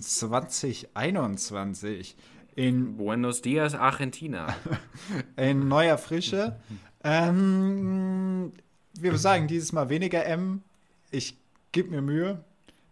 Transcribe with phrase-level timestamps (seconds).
[0.00, 2.16] in 2021
[2.56, 4.54] in Buenos Dias, Argentina.
[5.36, 6.56] in neuer Frische.
[7.04, 8.52] Ähm,
[8.94, 10.62] wir sagen dieses Mal weniger M.
[11.10, 11.36] Ich
[11.72, 12.42] gebe mir Mühe.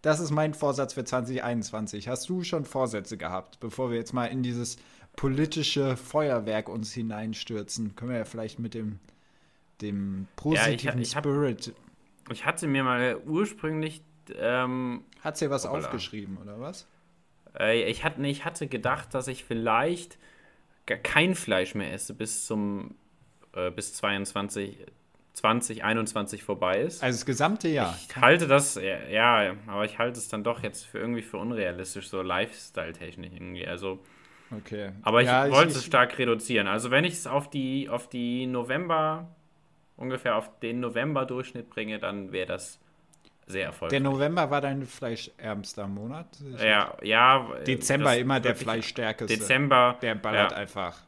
[0.02, 2.08] Das ist mein Vorsatz für 2021.
[2.08, 4.76] Hast du schon Vorsätze gehabt, bevor wir jetzt mal in dieses
[5.16, 7.96] politische Feuerwerk uns hineinstürzen?
[7.96, 8.98] Können wir ja vielleicht mit dem,
[9.80, 11.72] dem positiven ich- ich hab- Spirit.
[12.30, 14.02] Ich hatte mir mal ursprünglich,
[14.38, 15.86] ähm, Hat sie was Hoppala.
[15.86, 16.86] aufgeschrieben, oder was?
[17.58, 20.18] Äh, ich, hatte, nee, ich hatte gedacht, dass ich vielleicht
[20.86, 22.94] kein Fleisch mehr esse bis zum,
[23.54, 24.78] äh, bis 22,
[25.34, 27.02] 2021 vorbei ist.
[27.02, 27.96] Also das gesamte Jahr.
[28.08, 31.36] Ich halte das, ja, ja, aber ich halte es dann doch jetzt für irgendwie für
[31.38, 33.66] unrealistisch, so Lifestyle-technisch irgendwie.
[33.66, 34.00] Also,
[34.50, 34.92] Okay.
[35.02, 36.66] aber ich Ja, wollte es stark reduzieren.
[36.68, 39.28] Also wenn ich es auf die, auf die November,
[39.96, 42.80] ungefähr auf den November-Durchschnitt bringe, dann wäre das
[43.48, 44.00] sehr Der erfolgreich.
[44.02, 46.26] November war dein fleischärmster Monat.
[46.62, 47.48] Ja, ja.
[47.60, 49.36] äh, Dezember immer der fleischstärkeste.
[49.36, 49.96] Dezember.
[50.02, 50.56] Der ballert ja.
[50.58, 51.00] einfach.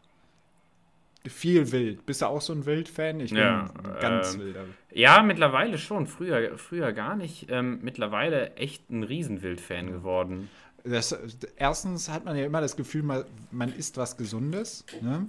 [1.29, 2.07] Viel wild.
[2.07, 3.21] Bist du auch so ein Wildfan?
[3.21, 4.65] Ich bin Ja, ganz ähm, wilder.
[4.91, 6.07] Ja, mittlerweile schon.
[6.07, 7.51] Früher, früher gar nicht.
[7.51, 10.49] Ähm, mittlerweile echt ein Riesenwild-Fan geworden.
[10.83, 11.15] Das,
[11.57, 15.27] erstens hat man ja immer das Gefühl, man, man isst was Gesundes, ne?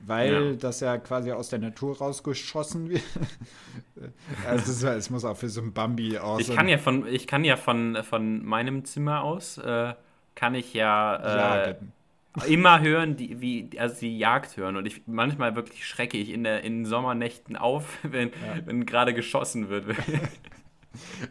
[0.00, 0.52] weil Ja.
[0.54, 3.02] das ja quasi aus der Natur rausgeschossen wird.
[4.46, 6.40] Also es, muss auch für so ein Bambi aus.
[6.40, 9.94] Ich kann ja von, ich kann ja von, von meinem Zimmer aus, äh,
[10.34, 11.76] kann ich ja äh,
[12.46, 14.76] immer hören, die, wie, also die Jagd hören.
[14.76, 18.30] Und ich manchmal wirklich schrecke ich in, der, in Sommernächten auf, wenn,
[18.64, 19.86] wenn gerade geschossen wird.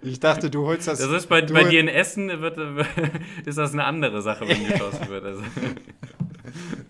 [0.03, 1.00] Ich dachte, du holst das.
[1.00, 2.56] Das ist bei, bei dir in Essen wird,
[3.45, 5.25] ist das eine andere Sache, wenn geschossen wird.
[5.25, 5.41] Also,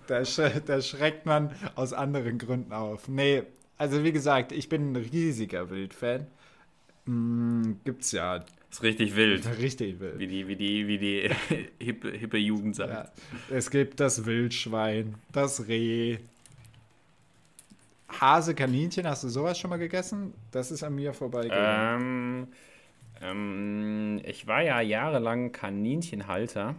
[0.07, 3.07] Da, sch da schreckt man aus anderen Gründen auf.
[3.07, 3.43] Nee,
[3.77, 6.27] also wie gesagt, ich bin ein riesiger Wildfan.
[7.05, 8.43] Hm, gibt's ja
[8.75, 9.47] ist richtig wild.
[9.59, 10.19] richtig wild.
[10.19, 11.29] Wie die, wie die, wie die
[11.79, 12.91] hippe, hippe Jugend sagt.
[12.91, 13.55] Ja.
[13.55, 16.17] Es gibt das Wildschwein, das Reh.
[18.19, 20.33] Hase, Kaninchen, hast du sowas schon mal gegessen?
[20.51, 22.47] Das ist an mir vorbeigegangen.
[23.21, 26.75] Ähm, ähm, ich war ja jahrelang Kaninchenhalter.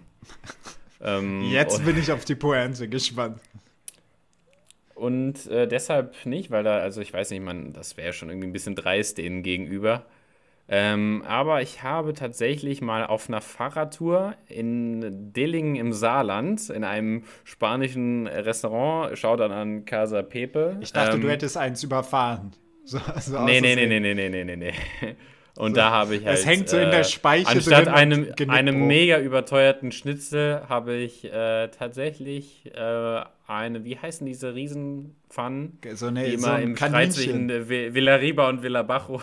[1.00, 3.41] ähm, Jetzt bin ich auf die Pointe gespannt.
[4.96, 8.48] Und äh, deshalb nicht, weil da, also ich weiß nicht, man, das wäre schon irgendwie
[8.48, 10.06] ein bisschen dreist denen gegenüber.
[10.68, 17.24] Ähm, aber ich habe tatsächlich mal auf einer Fahrradtour in Dillingen im Saarland in einem
[17.44, 20.76] spanischen Restaurant, schaut dann an Casa Pepe.
[20.80, 22.52] Ich dachte, ähm, du hättest eins überfahren.
[22.84, 24.00] So, so Nee, nee, nee, Versehen.
[24.00, 24.72] nee, nee, nee, nee, nee.
[25.56, 26.39] Und da habe ich halt.
[26.39, 31.25] Es hängt so in der Speiche Anstatt drin einem, einem mega überteuerten Schnitzel habe ich
[31.25, 35.78] äh, tatsächlich äh, eine, wie heißen diese Riesenpfannen?
[35.94, 39.22] So eine Die so immer ein im Kaninchen, äh, Vi- Villariba und Villabajo.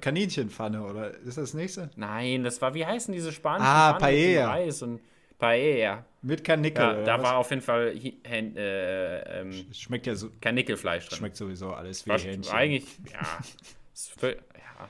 [0.00, 1.90] Kaninchenpfanne, oder ist das nächste?
[1.96, 4.48] Nein, das war, wie heißen diese spanischen Ah, Pfannen mit Paella.
[4.50, 5.00] Reis und
[5.38, 6.04] Paella.
[6.22, 6.82] Mit Kanickel.
[6.82, 7.22] Ja, da was?
[7.22, 11.18] war auf jeden Fall äh, ähm, Schmeckt ja so, kein Nickelfleisch drin.
[11.18, 12.52] schmeckt sowieso alles wie Was, Hähnchen.
[12.54, 14.28] eigentlich, ja.
[14.28, 14.88] ja.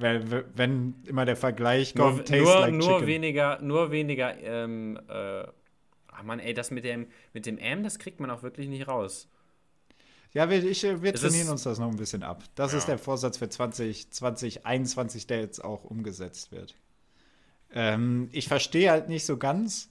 [0.00, 3.06] Weil, wenn immer der Vergleich Nur, kommt, taste nur, like nur chicken.
[3.06, 5.44] weniger, nur weniger, ähm, äh,
[6.08, 8.88] ach man, ey, das mit dem, mit dem M, das kriegt man auch wirklich nicht
[8.88, 9.28] raus.
[10.32, 12.44] Ja, wir, ich, äh, wir Es trainieren ist- uns das noch ein bisschen ab.
[12.54, 12.78] Das Ja.
[12.78, 16.74] ist der Vorsatz für 20, 2021, der jetzt auch umgesetzt wird.
[17.72, 19.90] Ähm, ich verstehe halt nicht so ganz,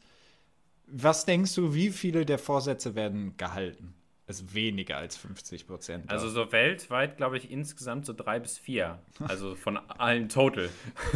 [0.87, 3.93] was denkst du, wie viele der Vorsätze werden gehalten?
[4.29, 6.09] Ist weniger als 50 Prozent.
[6.11, 8.99] Also so weltweit, glaube ich, insgesamt so drei bis vier.
[9.27, 10.69] Also von allen total.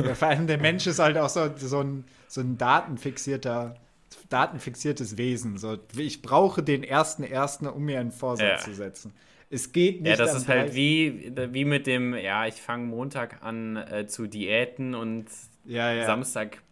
[0.04, 3.76] ja, vor allem der Mensch ist halt auch so, so, ein, so ein datenfixierter,
[4.30, 5.58] datenfixiertes Wesen.
[5.58, 8.58] So, ich brauche den ersten ersten, um mir einen Vorsatz Ja.
[8.58, 9.14] zu setzen.
[9.52, 10.18] Es geht nicht.
[10.18, 14.08] Ja, das ist halt 30 wie, wie mit dem, ja, ich fange Montag an äh,
[14.08, 15.28] zu Diäten und
[15.66, 16.06] ja, ja.
[16.08, 16.64] Samstag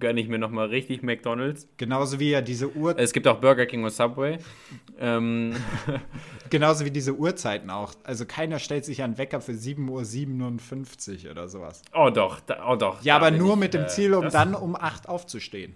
[0.00, 1.68] gönne ich mir nochmal richtig McDonalds.
[1.76, 4.38] Genauso wie ja diese Uhr, Es gibt auch Burger King und Subway.
[4.98, 5.54] ähm,
[6.50, 7.92] Genauso wie diese Uhrzeiten auch.
[8.04, 11.82] Also keiner stellt sich einen Wecker für 7.57 Uhr oder sowas.
[11.94, 13.02] oh doch, da, oh doch.
[13.02, 15.74] Ja, aber nur ich, mit dem äh, Ziel, um das- dann um 8 aufzustehen.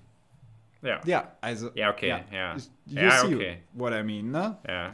[0.82, 1.70] Ja, Ja, also.
[1.74, 2.56] Ja, okay, ja.
[2.86, 3.58] You Ja, see okay.
[3.72, 4.56] what I mean, ne?
[4.68, 4.92] ja.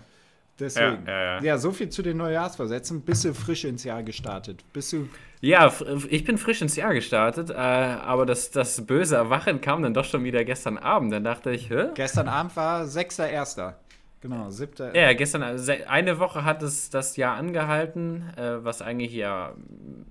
[0.58, 1.04] Deswegen.
[1.06, 1.58] Ja, ja, ja.
[1.58, 3.02] so viel zu den Neujahrsvorsätzen.
[3.02, 4.64] Bist du frisch ins Jahr gestartet?
[4.72, 5.08] Bist du.
[5.40, 5.72] Ja,
[6.08, 10.04] ich bin frisch ins Jahr gestartet, äh, aber das, das böse Erwachen kam dann doch
[10.04, 11.12] schon wieder gestern Abend.
[11.12, 11.90] Dann dachte ich, hä?
[11.94, 13.74] Gestern Abend war 6.1.
[14.20, 14.94] Genau, 7.
[14.94, 19.54] Ja, gestern, also se- eine Woche hat es das Jahr angehalten, äh, was eigentlich ja
[19.56, 20.06] mm,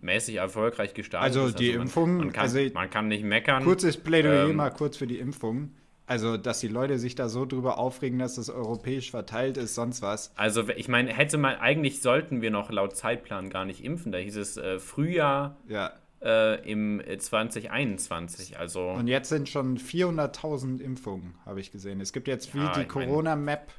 [0.00, 1.58] mäßig erfolgreich gestartet Also ist.
[1.58, 3.64] die man, Impfung, man kann, also man kann nicht meckern.
[3.64, 5.72] Kurzes Plädoyer Ähm, mal kurz für die Impfung.
[6.06, 10.02] Also, dass die Leute sich da so drüber aufregen, dass das europäisch verteilt ist, sonst
[10.02, 10.32] was.
[10.36, 14.10] Also ich meine, hätte man, eigentlich sollten wir noch laut Zeitplan gar nicht impfen.
[14.12, 15.92] Da hieß es äh, Frühjahr Ja.
[16.20, 18.58] äh, im 2021.
[18.58, 22.00] Also Und jetzt sind schon 400.000 Impfungen, habe ich gesehen.
[22.00, 23.72] Es gibt jetzt wie Ja, die Corona-Map,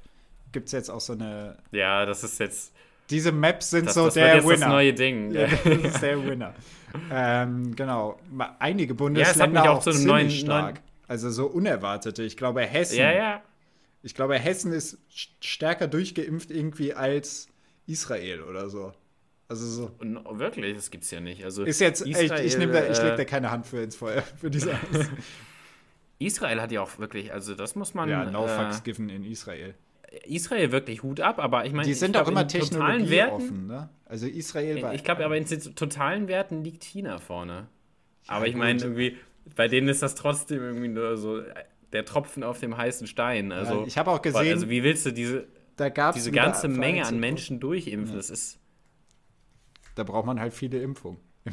[0.51, 1.57] gibt es jetzt auch so eine.
[1.71, 2.73] ja, das ist jetzt
[3.09, 4.59] Diese Maps sind das, so das der wird jetzt Winner.
[4.59, 5.31] das neue Ding.
[5.31, 6.53] Ja, das ist der Winner.
[7.11, 8.17] ähm, genau.
[8.59, 10.75] Einige Ja, es hat Bundesländer mich auch auch zu einem neuen- stark.
[10.75, 12.23] neuen- Also so unerwartete.
[12.23, 12.97] Ich glaube, Hessen.
[12.97, 13.41] ja, ja.
[14.01, 17.47] Ich glaube, Hessen ist st- stärker durchgeimpft irgendwie als
[17.87, 18.93] Israel oder so.
[19.47, 19.91] Also so.
[19.99, 21.43] Und wirklich, das gibt's ja nicht.
[21.43, 23.81] Also Ist jetzt, echt, ich, Israel, nehm da, ich leg da äh, keine Hand für
[23.81, 25.11] ins Feuer für diese Angst.
[26.19, 28.09] Israel hat ja auch wirklich, also das muss man.
[28.09, 29.73] ja, no äh, fucks given in Israel.
[30.25, 33.89] Israel wirklich Hut ab, aber ich meine, Die ich sind auch immer technologieoffen, ne?
[34.05, 34.93] Also Israel war.
[34.93, 37.67] Ich glaube, aber in den totalen Werten liegt China vorne.
[38.27, 39.17] aber ich meine, irgendwie,
[39.55, 41.41] bei denen ist das trotzdem irgendwie nur so
[41.91, 43.51] der Tropfen auf dem heißen Stein.
[43.51, 45.47] Also, Ja, ich habe auch gesehen, Also, wie willst du diese,
[46.15, 48.15] diese ganze Menge an Menschen durchimpfen?
[48.15, 48.59] Das ist.
[49.95, 51.19] Da braucht man halt viele Impfungen.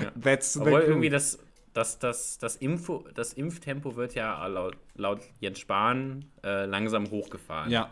[0.00, 0.12] Ja.
[0.60, 1.38] Obwohl irgendwie das,
[1.72, 7.70] das, das, das, Info, das Impftempo wird ja laut, laut Jens Spahn äh, langsam hochgefahren.
[7.70, 7.90] Ja.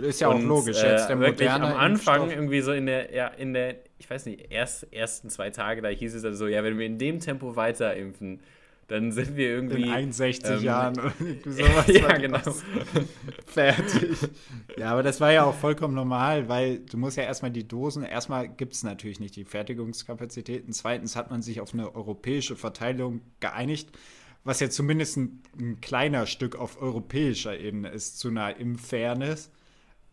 [0.00, 0.82] Das ist ja auch Und, logisch.
[0.82, 3.76] Äh, Jetzt der wirklich moderne am Anfang Impfstoff- irgendwie so in der, ja, in der,
[3.98, 6.86] ich weiß nicht, erst, ersten zwei Tage, da hieß es dann so, ja, wenn wir
[6.86, 8.40] in dem Tempo weiter impfen,
[8.88, 9.82] dann sind wir irgendwie.
[9.82, 11.12] in 61 ähm, Jahren oder
[11.44, 11.86] sowas.
[11.88, 12.38] ja, genau.
[13.46, 14.30] Fertig.
[14.78, 18.02] Ja, aber das war ja auch vollkommen normal, weil du musst ja erstmal die Dosen,
[18.02, 20.72] erstmal gibt es natürlich nicht die Fertigungskapazitäten.
[20.72, 23.90] Zweitens hat man sich auf eine europäische Verteilung geeinigt,
[24.44, 29.50] was ja zumindest ein, ein kleiner Stück auf europäischer Ebene ist zu einer Impffairness.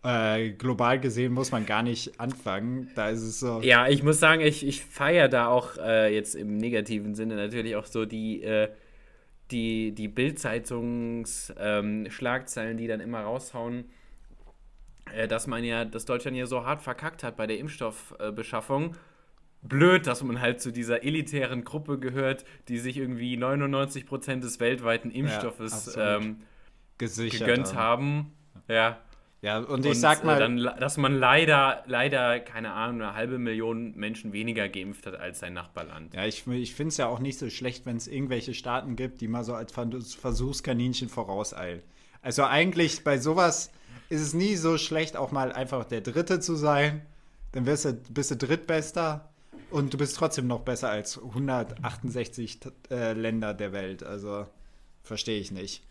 [0.05, 2.91] Äh, global gesehen muss man gar nicht anfangen.
[2.93, 3.59] Da ist es so.
[3.63, 7.75] Ja, ich muss sagen, ich, ich feiere da auch äh, jetzt im negativen Sinne natürlich
[7.75, 8.69] auch so die, äh,
[9.49, 13.85] die, die Bild-Zeitungs-Schlagzeilen, ähm, die dann immer raushauen,
[15.11, 18.95] äh, dass man ja, dass Deutschland ja so hart verkackt hat bei der Impfstoffbeschaffung.
[19.63, 25.09] Blöd, dass man halt zu dieser elitären Gruppe gehört, die sich irgendwie 99% des weltweiten
[25.09, 26.23] Impfstoffes absolut.
[26.23, 26.41] ähm,
[26.99, 28.33] gegönnt haben.
[28.67, 28.99] Ja.
[29.45, 33.37] Ja, und ich sag äh, mal, dann, dass man leider, leider, keine Ahnung, eine halbe
[33.37, 36.15] Million Menschen weniger geimpft hat als sein Nachbarland.
[36.15, 39.21] Ja, ich, ich finde es ja auch nicht so schlecht, wenn es irgendwelche Staaten gibt,
[39.21, 41.83] die mal so als Versuchs- Versuchskaninchen vorauseilen.
[42.23, 43.71] Also eigentlich bei sowas
[44.09, 47.05] ist es nie so schlecht, auch mal einfach der Dritte zu sein.
[47.51, 49.29] Dann wirst du, bist du Drittbester
[49.69, 54.01] und du bist trotzdem noch besser als 168 äh, Länder der Welt.
[54.01, 54.47] Also
[55.03, 55.83] verstehe ich nicht.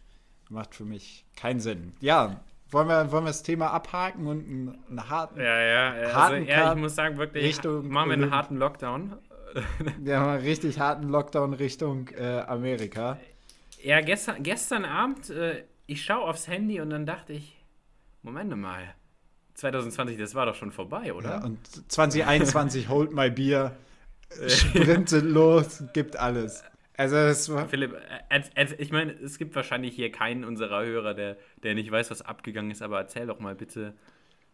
[0.51, 1.93] Macht für mich keinen Sinn.
[2.01, 2.41] Ja,
[2.75, 6.47] wollen wir, wollen wir das Thema abhaken und einen, einen harten, Ja, ja, also, Harten
[6.47, 9.17] ja, Cut ich muss sagen, wirklich, Richtung machen wir einen harten Lockdown.
[10.05, 13.19] ja, mal richtig harten Lockdown Richtung äh, Amerika?
[13.83, 17.57] Ja, gestern, gestern Abend, äh, ich schaue aufs Handy und dann dachte ich,
[18.23, 18.95] Moment mal,
[19.55, 21.31] 2020, das war doch schon vorbei, oder?
[21.31, 21.59] Ja, und
[21.91, 23.77] 2021 holt my Bier,
[24.49, 26.65] sprintet los, gibt alles.
[26.97, 27.95] Also es war, Philipp,
[28.31, 32.23] äh, ich meine, es gibt wahrscheinlich hier keinen unserer Hörer, der, der nicht weiß, was
[32.23, 33.95] abgegangen ist, aber erzähl doch mal bitte,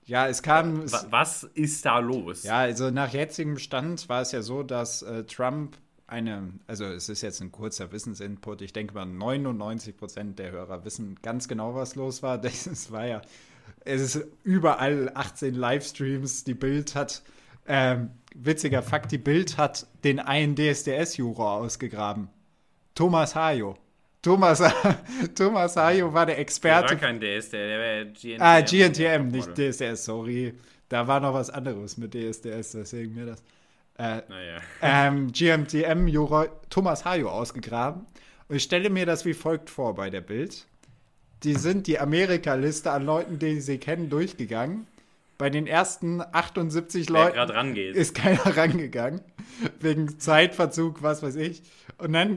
[0.06, 2.42] ja, es kam, es, was ist da los?
[2.42, 5.76] ja, also nach jetzigem Stand war es ja so, dass äh, Trump
[6.06, 10.84] eine, also es ist jetzt ein kurzer Wissensinput, ich denke mal 99 Prozent der Hörer
[10.84, 12.38] wissen ganz genau, was los war.
[12.42, 13.22] Das war ja,
[13.84, 17.22] es ist überall 18 Livestreams, die Bild hat,
[17.66, 22.28] ähm, witziger Fakt, die Bild hat den einen DSDS-Juror ausgegraben.
[23.00, 23.78] Thomas Hayo.
[24.20, 24.62] Thomas,
[25.34, 28.42] Thomas Hayo war der der Experte war kein DS, der, der wäre GNTM.
[28.42, 29.56] Ah, GNTM, nicht.
[29.56, 30.52] DSDS, sorry.
[30.90, 33.42] Da war noch was anderes mit DSDS, deswegen mir das.
[33.96, 34.58] Äh, Naja.
[34.82, 38.04] ähm, GMTM-Juror Thomas Hayo ausgegraben.
[38.48, 40.66] Und ich stelle mir das wie folgt vor bei der Bild.
[41.42, 44.86] Die sind die Amerika-Liste an Leuten, die sie kennen, durchgegangen.
[45.38, 49.22] Bei den ersten 78 Wer Leuten ist keiner rangegangen.
[49.80, 51.62] Wegen Zeitverzug, was weiß ich.
[51.96, 52.36] Und dann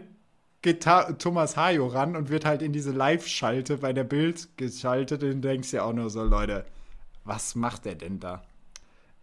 [0.64, 0.88] geht
[1.20, 5.22] Thomas Hayo ran und wird halt in diese Live-Schalte bei der Bild geschaltet.
[5.22, 6.66] Und denkst ja auch nur so, Leute,
[7.26, 8.42] was macht der denn da?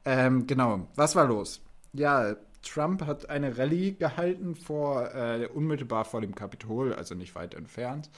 [0.05, 1.61] Ähm, genau, was war los?
[1.93, 7.55] Ja, Trump hat eine Rallye gehalten vor, äh, unmittelbar vor dem Kapitol, also nicht weit
[7.55, 8.11] entfernt,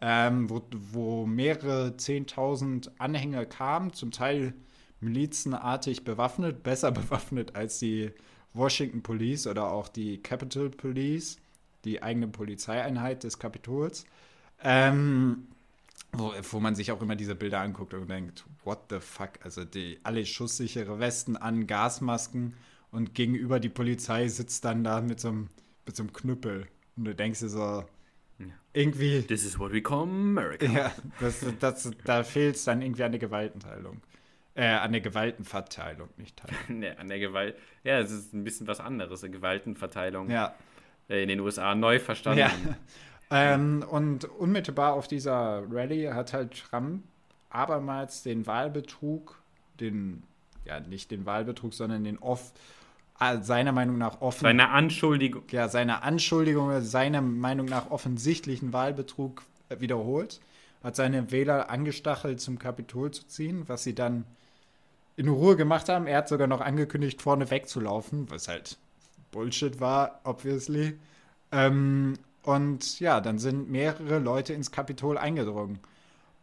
[0.00, 4.52] ähm, wo, wo mehrere Zehntausend Anhänger kamen, zum Teil
[5.00, 8.10] milizenartig bewaffnet, besser bewaffnet als die
[8.52, 11.38] Washington Police oder auch die Capitol Police,
[11.84, 14.06] die eigene Polizeieinheit des Kapitols.
[14.62, 15.48] Ähm,
[16.12, 19.32] wo, wo man sich auch immer diese Bilder anguckt und denkt, what the fuck?
[19.42, 22.54] Also die alle schusssichere Westen an, Gasmasken
[22.90, 25.48] und gegenüber die Polizei sitzt dann da mit so einem,
[25.86, 26.66] mit so einem Knüppel.
[26.96, 27.84] Und du denkst dir so,
[28.72, 30.66] irgendwie, This is what we call America.
[30.66, 34.00] ja, das, das, da fehlt es dann irgendwie an der Gewaltenteilung.
[34.56, 36.96] Äh, an der Gewaltenverteilung, nicht teilnehmen.
[36.98, 37.56] an der Gewalt.
[37.82, 40.30] Ja, es ist ein bisschen was anderes, eine Gewaltenverteilung.
[40.30, 40.54] Ja.
[41.08, 42.40] Äh, in den USA neu verstanden.
[42.40, 42.50] Ja.
[43.30, 47.02] ähm, und unmittelbar auf dieser Rallye hat halt Trump
[47.50, 49.40] abermals den Wahlbetrug,
[49.80, 50.22] den,
[50.64, 52.52] ja, nicht den Wahlbetrug, sondern den off,
[53.20, 54.42] äh, seiner Meinung nach offen.
[54.42, 55.44] Seine Anschuldigung.
[55.50, 60.40] Ja, seine Anschuldigung, seiner Meinung nach offensichtlichen Wahlbetrug wiederholt.
[60.82, 64.24] Hat seine Wähler angestachelt, zum Kapitol zu ziehen, was sie dann
[65.16, 66.06] in Ruhe gemacht haben.
[66.06, 68.76] Er hat sogar noch angekündigt, vorne wegzulaufen, was halt
[69.34, 70.96] Bullshit war, obviously.
[71.50, 75.80] Ähm, und ja, dann sind mehrere Leute ins Kapitol eingedrungen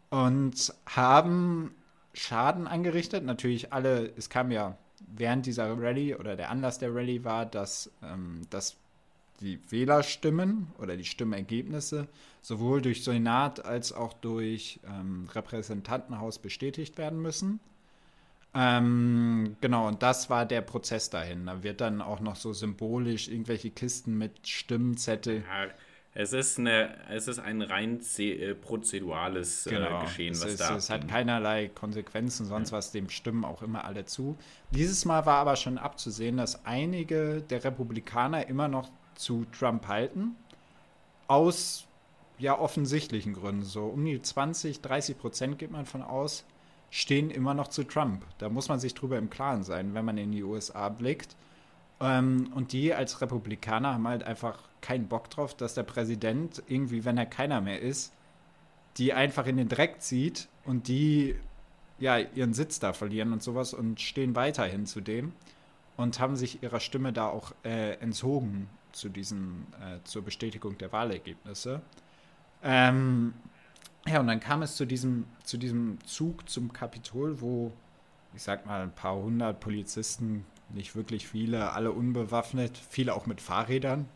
[0.10, 1.74] und haben
[2.14, 3.24] Schaden angerichtet.
[3.24, 7.90] Natürlich alle, es kam ja während dieser Rallye oder der Anlass der Rallye war, dass,
[8.04, 8.76] ähm, dass
[9.40, 12.08] die Wählerstimmen oder die Stimmergebnisse
[12.42, 17.60] sowohl durch Senat als auch durch ähm, Repräsentantenhaus bestätigt werden müssen.
[18.54, 21.46] Ähm, genau, und das war der Prozess dahin.
[21.46, 25.44] Da wird dann auch noch so symbolisch irgendwelche Kisten mit Stimmzettel.
[25.48, 25.70] Ja,
[26.14, 30.02] es ist, eine, es ist ein rein äh, prozedurales äh, genau.
[30.02, 30.76] Geschehen, was es ist, da.
[30.76, 32.78] Es hat keinerlei Konsequenzen, sonst ja.
[32.78, 34.38] was, dem stimmen auch immer alle zu.
[34.72, 40.36] Dieses Mal war aber schon abzusehen, dass einige der Republikaner immer noch zu Trump halten.
[41.28, 41.88] Aus
[42.40, 43.64] ja offensichtlichen Gründen.
[43.64, 46.44] So um die 20, 30 Prozent geht man von aus
[46.92, 48.24] stehen immer noch zu Trump.
[48.38, 51.36] Da muss man sich drüber im Klaren sein, wenn man in die USA blickt.
[52.00, 57.06] Ähm, und die als Republikaner haben halt einfach keinen Bock drauf, dass der Präsident irgendwie,
[57.06, 58.14] wenn er keiner mehr ist,
[58.98, 61.36] die einfach in den Dreck zieht und die
[61.98, 65.32] ja ihren Sitz da verlieren und sowas und stehen weiterhin zu dem
[65.96, 70.92] und haben sich ihrer Stimme da auch äh, entzogen zu diesen, äh, zur Bestätigung der
[70.92, 71.82] Wahlergebnisse.
[72.64, 73.34] Ähm,
[74.08, 77.72] ja, und dann kam es zu diesem, zu diesem Zug zum Kapitol, wo,
[78.36, 83.42] ich sag mal, ein paar hundert Polizisten, nicht wirklich viele, alle unbewaffnet, viele auch mit
[83.42, 84.08] Fahrrädern.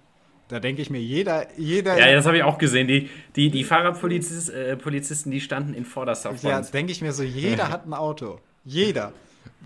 [0.48, 1.98] Da denke ich mir, jeder, jeder.
[1.98, 2.88] Ja, das habe ich auch gesehen.
[2.88, 6.44] Die, die, die Fahrradpolizisten, äh, Polizisten, die standen in vorderster Front.
[6.44, 8.39] Ja, denke ich mir so, jeder hat ein Auto.
[8.63, 9.12] Jeder.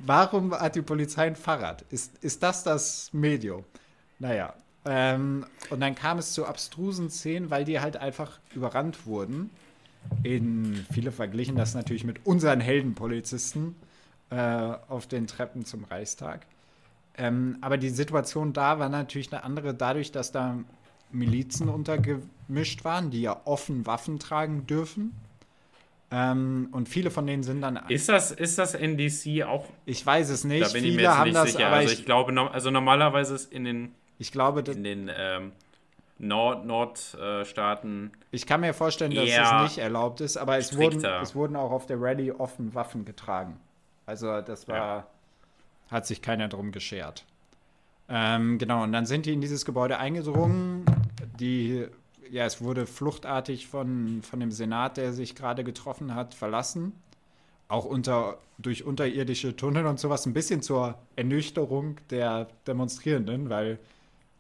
[0.05, 1.83] Warum hat die Polizei ein Fahrrad?
[1.89, 3.65] Ist, ist das das Medium?
[4.19, 4.53] Naja.
[4.85, 9.49] Ähm, und dann kam es zu abstrusen Szenen, weil die halt einfach überrannt wurden
[10.23, 13.75] in viele verglichen das natürlich mit unseren Heldenpolizisten
[14.29, 16.45] äh, auf den Treppen zum Reichstag.
[17.17, 20.57] Ähm, aber die Situation da war natürlich eine andere, dadurch, dass da
[21.11, 25.13] Milizen untergemischt waren, die ja offen Waffen tragen dürfen.
[26.11, 27.79] Ähm, und viele von denen sind dann.
[27.89, 29.65] Ist das, ist das NDC auch?
[29.85, 30.63] Ich weiß es nicht.
[30.63, 31.67] Da bin viele ich mir jetzt haben nicht das, sicher.
[31.67, 33.91] also ich, ich, glaube, also normalerweise ist in den.
[34.17, 35.51] Ich glaube, in den ähm,
[36.19, 38.11] Nord Nordstaaten.
[38.31, 41.71] ich kann mir vorstellen, dass es nicht erlaubt ist, aber es wurden, es wurden auch
[41.71, 43.57] auf der Rallye offen Waffen getragen.
[44.05, 45.07] Also das war, ja.
[45.89, 47.25] hat sich keiner drum geschert.
[48.09, 50.83] Ähm, genau, und dann sind die in dieses Gebäude eingedrungen.
[51.39, 51.87] Die,
[52.29, 56.93] ja, es wurde fluchtartig von, von dem Senat, der sich gerade getroffen hat, verlassen.
[57.69, 63.77] Auch unter, durch unterirdische Tunnel und sowas, ein bisschen zur Ernüchterung der Demonstrierenden, weil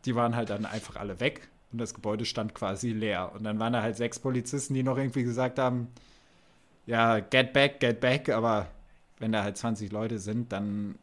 [0.05, 3.31] die waren halt dann einfach alle weg und das Gebäude stand quasi leer.
[3.33, 5.87] Und dann waren da halt sechs Polizisten, die noch irgendwie gesagt haben,
[6.85, 8.67] ja, get back, get back, aber
[9.19, 10.95] wenn da halt 20 Leute sind, dann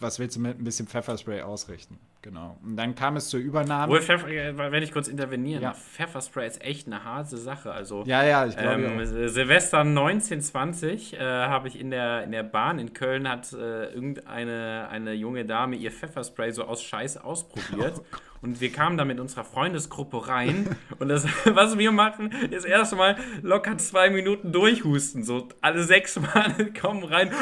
[0.00, 1.98] was willst du mit ein bisschen Pfefferspray ausrichten?
[2.28, 2.58] Genau.
[2.62, 3.90] Und dann kam es zur Übernahme.
[3.90, 5.72] Wohl, äh, wenn ich kurz intervenieren, ja.
[5.72, 7.72] Pfefferspray ist echt eine harte Sache.
[7.72, 8.82] Also, ja, ja, ich glaube.
[8.82, 13.86] Ähm, Silvester 1920 äh, habe ich in der, in der Bahn in Köln hat äh,
[13.94, 18.02] irgendeine eine junge Dame ihr Pfefferspray so aus Scheiß ausprobiert.
[18.10, 20.76] Oh und wir kamen da mit unserer Freundesgruppe rein.
[21.00, 25.24] und das, was wir machen, ist erstmal locker zwei Minuten durchhusten.
[25.24, 27.32] So alle sechs Mal kommen rein.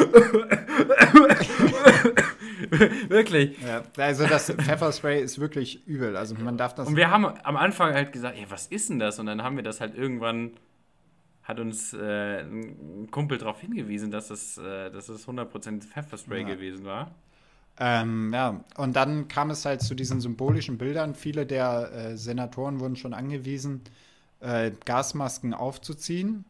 [3.08, 3.56] wirklich.
[3.62, 6.16] Ja, also das Pfefferspray ist wirklich übel.
[6.16, 6.88] Also man darf das.
[6.88, 9.18] Und wir haben am Anfang halt gesagt, ey, was ist denn das?
[9.18, 10.52] Und dann haben wir das halt irgendwann
[11.46, 16.48] hat uns äh, ein Kumpel darauf hingewiesen, dass es, äh, dass es 100% Pfefferspray ja.
[16.48, 17.14] gewesen war.
[17.78, 21.14] Ähm, ja, und dann kam es halt zu diesen symbolischen Bildern.
[21.14, 23.82] Viele der äh, Senatoren wurden schon angewiesen,
[24.40, 26.44] äh, Gasmasken aufzuziehen.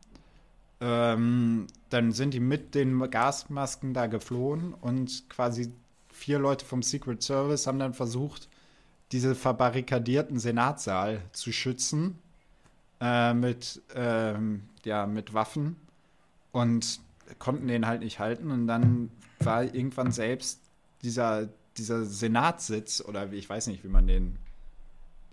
[0.80, 5.72] Ähm, dann sind die mit den Gasmasken da geflohen und quasi
[6.16, 8.48] vier Leute vom Secret Service haben dann versucht,
[9.12, 12.18] diese verbarrikadierten Senatssaal zu schützen
[13.00, 15.76] äh, mit, ähm, ja, mit Waffen
[16.52, 17.00] und
[17.38, 18.50] konnten den halt nicht halten.
[18.50, 20.60] Und dann war irgendwann selbst
[21.02, 24.38] dieser, dieser Senatssitz oder wie, ich weiß nicht, wie man den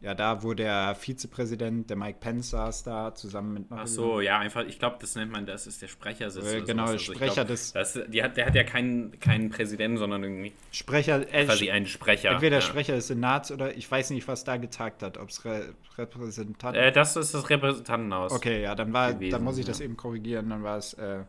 [0.04, 3.66] ja, da, wo der Vizepräsident, der Mike Pence saß da, zusammen mit.
[3.70, 6.46] Ach so, ja, einfach, ich glaube, das nennt man, das ist der Sprechersitz.
[6.46, 7.72] Äh, genau, also Sprecher glaub, des.
[7.72, 10.52] Das, die hat, der hat ja keinen, keinen Präsidenten, sondern irgendwie.
[10.74, 12.32] Sprecher, äh, quasi einen Sprecher.
[12.32, 12.62] Entweder ja.
[12.62, 16.84] Sprecher des Senats oder ich weiß nicht, was da getagt hat, ob es Re Repräsentanten.
[16.84, 18.34] Äh, das ist das Repräsentantenhaus.
[18.34, 19.72] Okay, ja, dann war, gewesen, dann muss ich ja.
[19.72, 21.20] das eben korrigieren, dann war es äh,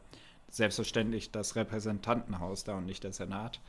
[0.50, 3.61] selbstverständlich das Repräsentantenhaus da und nicht der Senat.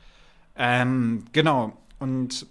[0.56, 2.46] Ähm, genau, und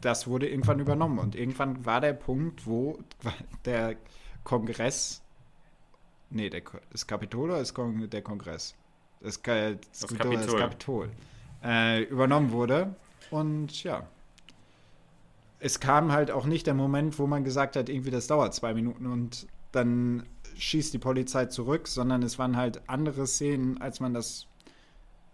[0.00, 1.18] das wurde irgendwann übernommen.
[1.18, 2.98] Und irgendwann war der Punkt, wo
[3.64, 3.96] der
[4.44, 5.22] Kongress,
[6.30, 8.74] nee, der, das Kapitol oder Kon der Kongress?
[9.20, 11.10] Das, das, das Kapitol, das Kapitol
[11.64, 12.94] äh, übernommen wurde.
[13.30, 14.06] Und ja,
[15.60, 18.74] es kam halt auch nicht der Moment, wo man gesagt hat, irgendwie das dauert zwei
[18.74, 20.24] Minuten und dann
[20.56, 24.46] schießt die Polizei zurück, sondern es waren halt andere Szenen, als man das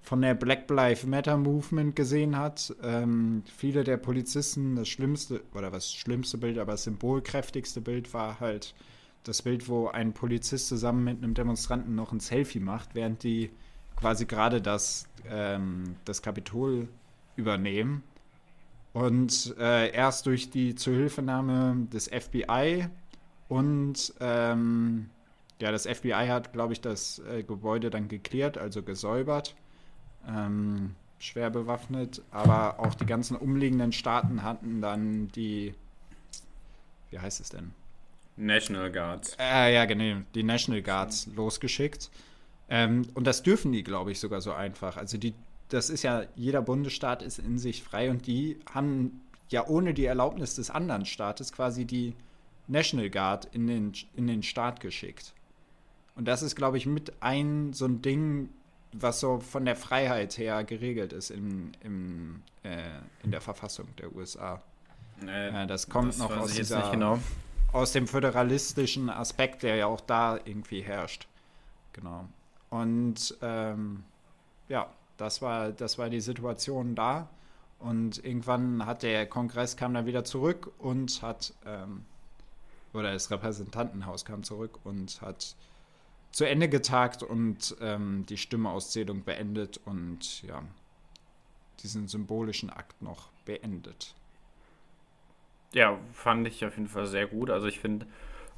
[0.04, 2.74] von der Black Lives Matter Movement gesehen hat.
[2.82, 8.38] Ähm, viele der Polizisten, das schlimmste, oder was schlimmste Bild, aber das symbolkräftigste Bild war
[8.38, 8.74] halt
[9.22, 13.50] das Bild, wo ein Polizist zusammen mit einem Demonstranten noch ein Selfie macht, während die
[13.96, 16.86] quasi gerade das, ähm, das Kapitol
[17.36, 18.02] übernehmen.
[18.92, 22.88] Und äh, erst durch die Zuhilfenahme des FBI
[23.48, 25.08] und ähm,
[25.62, 29.56] ja, das FBI hat, glaube ich, das äh, Gebäude dann geklärt, also gesäubert
[30.28, 35.74] ähm, schwer bewaffnet, aber auch die ganzen umliegenden Staaten hatten dann die,
[37.10, 37.72] wie heißt es denn?
[38.36, 39.36] National Guards.
[39.38, 42.10] Äh, ja, genau, die National Guards losgeschickt.
[42.68, 44.96] Ähm, und das dürfen die, glaube ich, sogar so einfach.
[44.96, 45.34] Also die,
[45.68, 50.06] das ist ja, jeder Bundesstaat ist in sich frei und die haben ja ohne die
[50.06, 52.14] Erlaubnis des anderen Staates quasi die
[52.66, 55.32] National Guard in den, in den Staat geschickt.
[56.16, 58.48] Und das ist, glaube ich, mit ein so ein Ding,
[58.94, 62.82] was so von der Freiheit her geregelt ist in, im, äh,
[63.22, 64.62] in der Verfassung der USA.
[65.26, 67.18] Äh, das kommt das noch aus, dieser, genau.
[67.72, 71.26] aus dem föderalistischen Aspekt, der ja auch da irgendwie herrscht.
[71.92, 72.28] Genau.
[72.70, 74.04] Und ähm,
[74.68, 77.28] ja, das war, das war die Situation da.
[77.78, 82.04] Und irgendwann hat der Kongress kam dann wieder zurück und hat, ähm,
[82.92, 85.54] oder das Repräsentantenhaus kam zurück und hat
[86.34, 90.64] zu Ende getagt und ähm, die Stimmeauszählung beendet und ja,
[91.80, 94.16] diesen symbolischen Akt noch beendet.
[95.74, 97.50] Ja, fand ich auf jeden Fall sehr gut.
[97.50, 98.06] Also ich finde,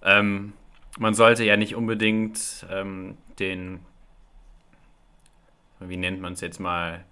[0.03, 0.55] ähm,
[0.99, 3.81] man sollte ja nicht unbedingt ähm, den,
[5.79, 7.05] wie nennt man es jetzt mal,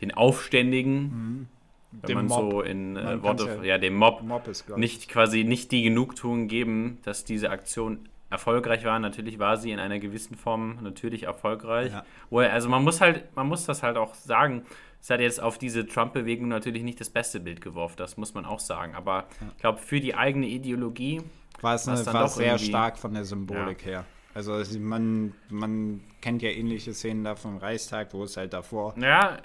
[0.00, 1.48] den Aufständigen, mhm.
[1.90, 2.52] wenn dem man Mob.
[2.52, 6.46] so in äh, Worte, ja, ja, dem Mob, Mob ist, nicht quasi nicht die Genugtuung
[6.46, 8.98] geben, dass diese Aktion erfolgreich war.
[8.98, 11.92] Natürlich war sie in einer gewissen Form natürlich erfolgreich.
[11.92, 12.50] Ja.
[12.50, 14.64] also man muss halt, man muss das halt auch sagen.
[15.00, 18.46] Es hat jetzt auf diese Trump-Bewegung natürlich nicht das beste Bild geworfen, das muss man
[18.46, 18.94] auch sagen.
[18.94, 19.48] Aber ja.
[19.54, 21.20] ich glaube, für die eigene Ideologie
[21.60, 23.90] war es eine, war sehr stark von der Symbolik ja.
[23.90, 24.04] her.
[24.34, 29.36] Also man, man kennt ja ähnliche Szenen da vom Reichstag, wo es halt davor ja,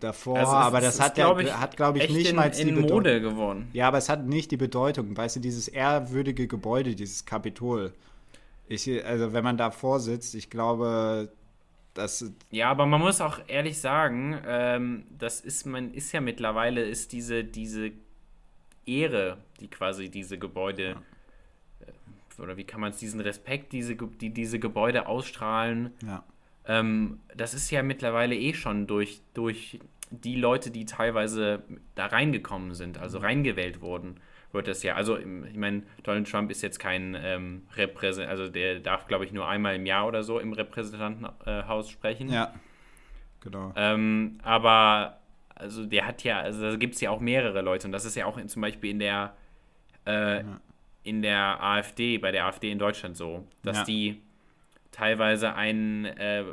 [0.00, 2.90] davor, also aber das hat, glaub ich, hat glaube ich, nicht mal die Bedeutung.
[2.90, 3.68] Mode geworden.
[3.72, 5.16] Ja, aber es hat nicht die Bedeutung.
[5.16, 7.92] Weißt du, dieses ehrwürdige Gebäude, dieses Kapitol.
[8.66, 11.30] Ich, also, wenn man davor sitzt, ich glaube,
[11.92, 12.32] das.
[12.50, 17.12] Ja, aber man muss auch ehrlich sagen, ähm, das ist, man ist ja mittlerweile, ist
[17.12, 17.92] diese, diese
[18.86, 20.90] Ehre, die quasi diese Gebäude.
[20.90, 21.02] Ja
[21.86, 26.24] äh, oder wie kann man es, diesen Respekt, diese, die diese Gebäude ausstrahlen, ja.
[26.66, 31.62] Ähm, das ist ja mittlerweile eh schon durch, durch die Leute, die teilweise
[31.94, 34.20] da reingekommen sind, also reingewählt wurden,
[34.52, 34.94] wird das ja.
[34.94, 39.32] Also, ich meine, Donald Trump ist jetzt kein ähm, Repräsentant, also der darf, glaube ich,
[39.32, 42.30] nur einmal im Jahr oder so im Repräsentantenhaus sprechen.
[42.30, 42.54] Ja,
[43.40, 43.72] genau.
[43.76, 45.18] Ähm, aber,
[45.54, 48.14] also, der hat ja, also da gibt es ja auch mehrere Leute und das ist
[48.14, 49.34] ja auch in, zum Beispiel in der,
[50.06, 50.60] äh, ja.
[51.02, 53.84] in der AfD, bei der AfD in Deutschland so, dass ja.
[53.84, 54.22] die
[54.94, 56.44] teilweise ein, äh,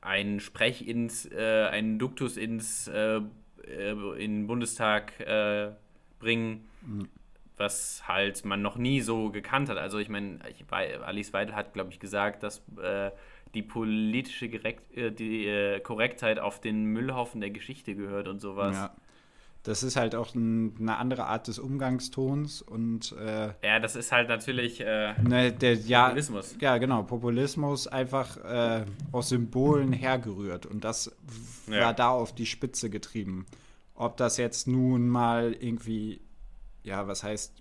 [0.00, 3.20] ein Sprech ins, äh, einen Duktus ins äh,
[3.66, 5.72] äh, in den Bundestag äh,
[6.18, 7.08] bringen, mhm.
[7.56, 9.76] was halt man noch nie so gekannt hat.
[9.76, 10.38] Also ich meine,
[10.70, 13.10] Alice Weidel hat, glaube ich, gesagt, dass äh,
[13.54, 18.76] die politische Gerekt, die, Korrektheit auf den Müllhaufen der Geschichte gehört und sowas.
[18.76, 18.94] Ja
[19.64, 24.12] das ist halt auch ein, eine andere Art des Umgangstons und äh, ja, das ist
[24.12, 26.56] halt natürlich äh, ne, der, ja, Populismus.
[26.60, 31.16] Ja, genau, Populismus einfach äh, aus Symbolen hergerührt und das
[31.66, 31.80] ja.
[31.80, 33.46] war da auf die Spitze getrieben.
[33.94, 36.20] Ob das jetzt nun mal irgendwie,
[36.82, 37.54] ja, was heißt,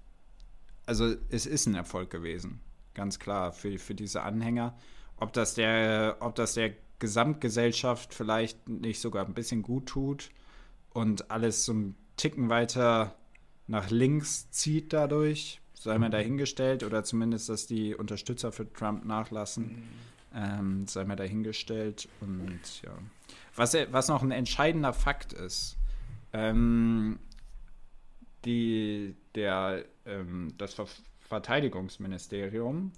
[0.85, 2.59] also es ist ein Erfolg gewesen,
[2.95, 4.75] ganz klar für, für diese Anhänger.
[5.15, 10.31] Ob das der, ob das der Gesamtgesellschaft vielleicht nicht sogar ein bisschen gut tut,
[10.93, 13.15] und alles so ein Ticken weiter
[13.67, 19.83] nach links zieht dadurch, sei mal dahingestellt, oder zumindest, dass die Unterstützer für Trump nachlassen,
[20.33, 22.07] ähm, sei mal dahingestellt.
[22.21, 22.91] Und ja,
[23.55, 25.77] was, was noch ein entscheidender Fakt ist,
[26.33, 27.19] ähm,
[28.45, 30.87] die, der, ähm, das Ver
[31.19, 32.91] Verteidigungsministerium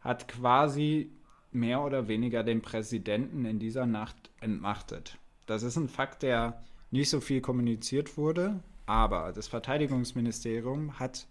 [0.00, 1.10] hat quasi
[1.50, 5.18] mehr oder weniger den Präsidenten in dieser Nacht entmachtet.
[5.46, 6.62] Das ist ein Fakt, der
[6.94, 11.26] nicht so viel kommuniziert wurde, aber das Verteidigungsministerium hat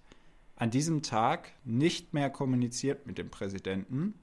[0.58, 4.13] an diesem Tag nicht mehr kommuniziert mit dem Präsidenten,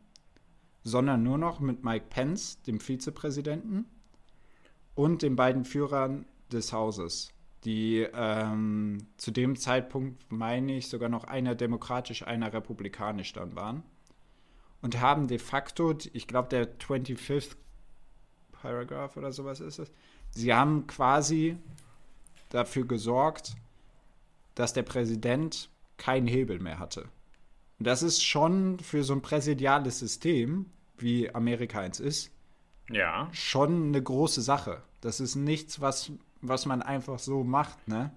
[0.84, 3.86] sondern nur noch mit Mike Pence, dem Vizepräsidenten,
[4.94, 7.32] und den beiden Führern des Hauses,
[7.64, 13.82] die ähm, zu dem Zeitpunkt, meine ich, sogar noch einer demokratisch, einer republikanisch dann waren.
[14.82, 17.56] Und haben de facto, ich glaube, der 25th
[18.52, 19.90] Paragraph oder sowas ist es,
[20.30, 21.56] sie haben quasi
[22.48, 23.54] dafür gesorgt,
[24.54, 27.02] dass der Präsident keinen Hebel mehr hatte.
[27.78, 30.66] Und das ist schon für so ein präsidiales System,
[30.98, 32.30] wie Amerika eins ist,
[32.90, 33.28] ja.
[33.32, 34.82] schon eine große Sache.
[35.00, 36.12] Das ist nichts, was,
[36.42, 38.10] was man einfach so macht, ne?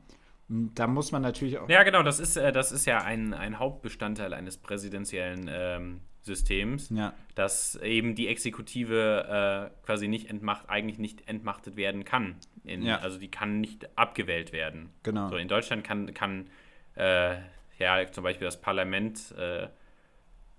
[0.49, 1.69] Und da muss man natürlich auch.
[1.69, 6.89] Ja, genau, das ist, äh, das ist ja ein, ein Hauptbestandteil eines präsidentiellen ähm, Systems,
[6.89, 7.13] ja.
[7.36, 12.38] dass eben die Exekutive äh, quasi nicht entmacht, eigentlich nicht entmachtet werden kann.
[12.63, 12.99] In, Ja.
[12.99, 14.89] Also die kann nicht abgewählt werden.
[15.03, 15.27] Genau.
[15.27, 16.49] So in Deutschland kann, kann
[16.95, 17.36] äh,
[17.77, 19.67] ja zum Beispiel das Parlament äh,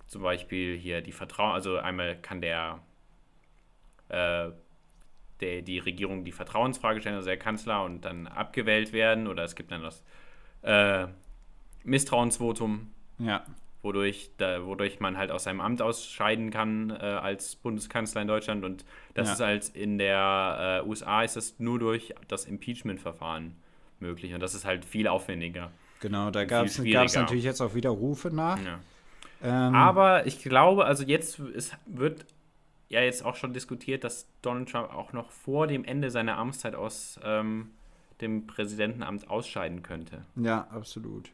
[0.06, 2.80] zum Beispiel hier die Vertrauen, also einmal kann der,
[4.08, 4.50] äh,
[5.40, 9.56] der die Regierung die Vertrauensfrage stellen, also der Kanzler und dann abgewählt werden oder es
[9.56, 10.04] gibt dann das
[10.62, 11.06] äh,
[11.84, 13.46] Misstrauensvotum, Ja,
[13.84, 18.64] wodurch, da, wodurch man halt aus seinem Amt ausscheiden kann äh, als Bundeskanzler in Deutschland.
[18.64, 19.32] Und das Ja.
[19.34, 23.54] ist halt in der äh, USA ist das nur durch das Impeachment-Verfahren
[24.00, 24.34] möglich.
[24.34, 25.70] Und das ist halt viel aufwendiger.
[26.00, 26.30] genau.
[26.30, 28.58] Da gab es natürlich jetzt auch wieder Rufe nach.
[28.64, 28.80] Ja.
[29.42, 32.24] Ähm, Aber ich glaube, also jetzt ist, wird
[32.88, 36.74] ja jetzt auch schon diskutiert, dass Donald Trump auch noch vor dem Ende seiner Amtszeit
[36.74, 37.70] aus ähm,
[38.20, 40.24] dem Präsidentenamt ausscheiden könnte.
[40.36, 41.30] Ja, absolut.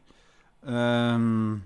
[0.65, 1.63] Ähm,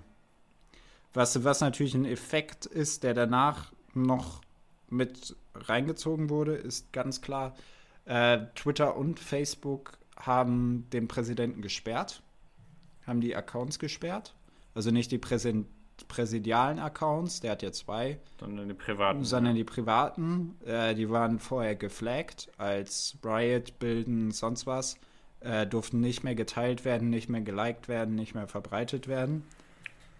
[1.16, 4.42] was, was natürlich ein Effekt ist, der danach noch
[4.88, 7.56] mit reingezogen wurde, ist ganz klar,
[8.04, 12.22] äh, Twitter und Facebook haben den Präsidenten gesperrt,
[13.06, 14.34] haben die Accounts gesperrt.
[14.74, 15.66] Also nicht die Präsen
[16.08, 19.24] präsidialen Accounts, der hat ja zwei, Sondern die privaten.
[19.24, 24.98] sondern die privaten, äh, die waren vorher geflaggt als Riot, Bilden, sonst was,
[25.40, 29.44] äh, durften nicht mehr geteilt werden, nicht mehr geliked werden, nicht mehr verbreitet werden.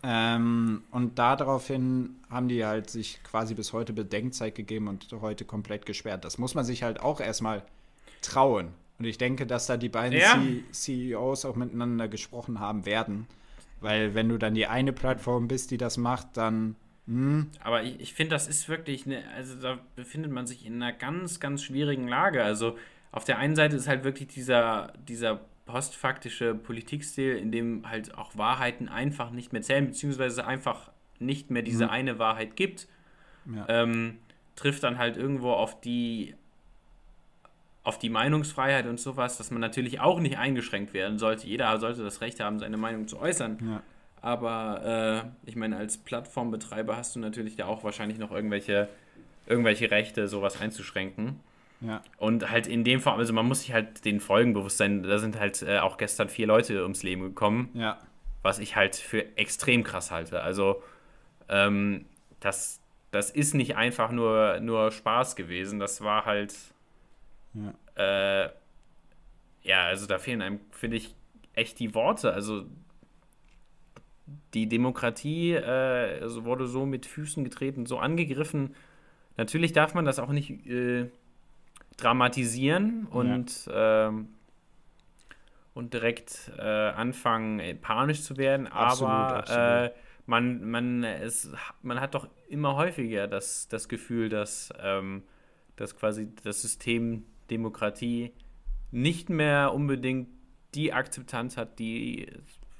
[0.03, 5.87] Ähm, und daraufhin haben die halt sich quasi bis heute Bedenkzeit gegeben und heute komplett
[5.87, 6.25] gesperrt.
[6.25, 7.63] Das muss man sich halt auch erstmal
[8.23, 8.69] trauen.
[8.99, 10.41] Und ich denke, dass da die beiden Ja.
[10.73, 13.27] CEOs auch miteinander gesprochen haben werden.
[13.81, 18.01] Weil wenn du dann die eine Plattform bist, die das macht, dann hm, Aber ich,
[18.01, 21.63] ich finde, das ist wirklich eine, also da befindet man sich in einer ganz, ganz
[21.63, 22.43] schwierigen Lage.
[22.43, 22.77] Also
[23.13, 28.37] auf der einen Seite ist halt wirklich dieser, dieser postfaktische Politikstil, in dem halt auch
[28.37, 31.91] Wahrheiten einfach nicht mehr zählen, beziehungsweise einfach nicht mehr diese Mhm.
[31.91, 32.87] eine Wahrheit gibt,
[33.53, 33.67] ja.
[33.69, 34.19] ähm,
[34.55, 36.35] trifft dann halt irgendwo auf die
[37.83, 41.47] auf die Meinungsfreiheit und sowas, dass man natürlich auch nicht eingeschränkt werden sollte.
[41.47, 43.59] Jeder sollte das Recht haben, seine Meinung zu äußern.
[43.65, 43.83] ja.
[44.23, 48.89] Aber äh, ich meine, als Plattformbetreiber hast du natürlich da auch wahrscheinlich noch irgendwelche,
[49.47, 51.39] irgendwelche Rechte, sowas einzuschränken.
[51.87, 55.05] Ja, Und halt in dem Fall, also man muss sich halt den Folgen bewusst sein.
[55.05, 57.99] Da sind halt äh, auch gestern vier Leute ums Leben gekommen, ja,
[58.43, 60.43] was ich halt für extrem krass halte.
[60.43, 60.83] Also
[61.49, 62.07] ähm,
[62.41, 62.81] das,
[63.13, 65.79] das ist nicht einfach nur, nur Spaß gewesen.
[65.79, 66.55] Das war halt,
[67.55, 68.45] ja.
[68.45, 68.51] äh,
[69.63, 71.15] ja, also da fehlen einem, finde ich,
[71.55, 72.33] echt die Worte.
[72.33, 72.65] Also
[74.55, 78.75] die Demokratie äh, also wurde so mit Füßen getreten, so angegriffen.
[79.37, 81.11] Natürlich darf man das auch nicht äh,
[81.97, 84.29] dramatisieren und, ähm,
[85.75, 89.61] und direkt äh, anfangen, äh, panisch zu werden, Absolut, aber absolut.
[89.61, 89.91] Äh,
[90.27, 91.51] man, man, es,
[91.83, 95.23] man hat doch immer häufiger das, das Gefühl, dass, ähm,
[95.77, 98.33] dass quasi das System Demokratie
[98.91, 100.29] nicht mehr unbedingt
[100.75, 102.27] die Akzeptanz hat, die.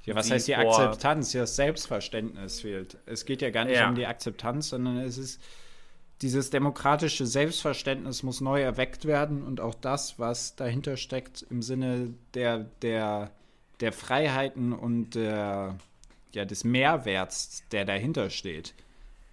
[0.05, 1.33] Ja, was die heißt die Akzeptanz?
[1.33, 2.99] Ja, das Selbstverständnis fehlt.
[3.07, 3.89] Es geht ja gar nicht Ja.
[3.89, 5.43] um die Akzeptanz, sondern es ist
[6.23, 12.15] dieses demokratische Selbstverständnis muss neu erweckt werden und auch das, was dahinter steckt im Sinne
[12.35, 13.31] der, der,
[13.81, 15.77] der Freiheiten und der,
[16.33, 18.75] ja, des Mehrwerts, der dahinter steht.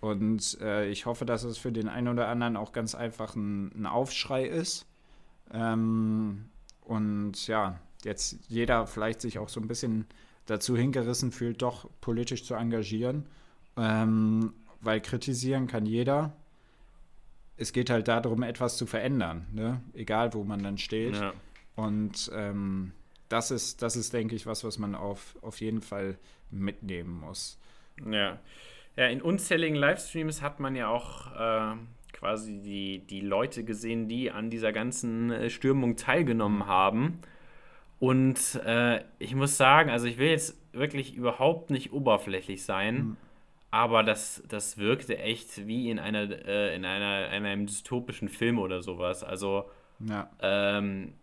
[0.01, 3.71] Und äh, ich hoffe, dass es für den einen oder anderen auch ganz einfach ein,
[3.73, 4.85] ein Aufschrei ist.
[5.53, 6.49] Ähm,
[6.81, 10.05] und ja, jetzt jeder vielleicht sich auch so ein bisschen
[10.45, 13.27] dazu hingerissen fühlt, doch politisch zu engagieren.
[13.77, 16.33] Ähm, weil kritisieren kann jeder.
[17.57, 19.81] Es geht halt darum, etwas zu verändern, ne?
[19.93, 21.15] egal wo man dann steht.
[21.15, 21.33] Ja.
[21.75, 22.91] Und ähm,
[23.29, 26.17] das ist, das ist, denke ich, was, was man auf, auf jeden Fall
[26.51, 27.59] mitnehmen muss.
[28.09, 28.39] Ja.
[28.95, 31.75] Ja, in unzähligen Livestreams hat man ja auch äh,
[32.11, 37.19] quasi die, die Leute gesehen, die an dieser ganzen äh, Stürmung teilgenommen haben.
[37.99, 43.17] Und äh, ich muss sagen, also ich will jetzt wirklich überhaupt nicht oberflächlich sein, mhm.
[43.73, 48.59] Aber das, das wirkte echt wie in einer, äh, in einer, in einem dystopischen Film
[48.59, 49.23] oder sowas.
[49.23, 50.29] Also ja.
[50.41, 51.13] ähm,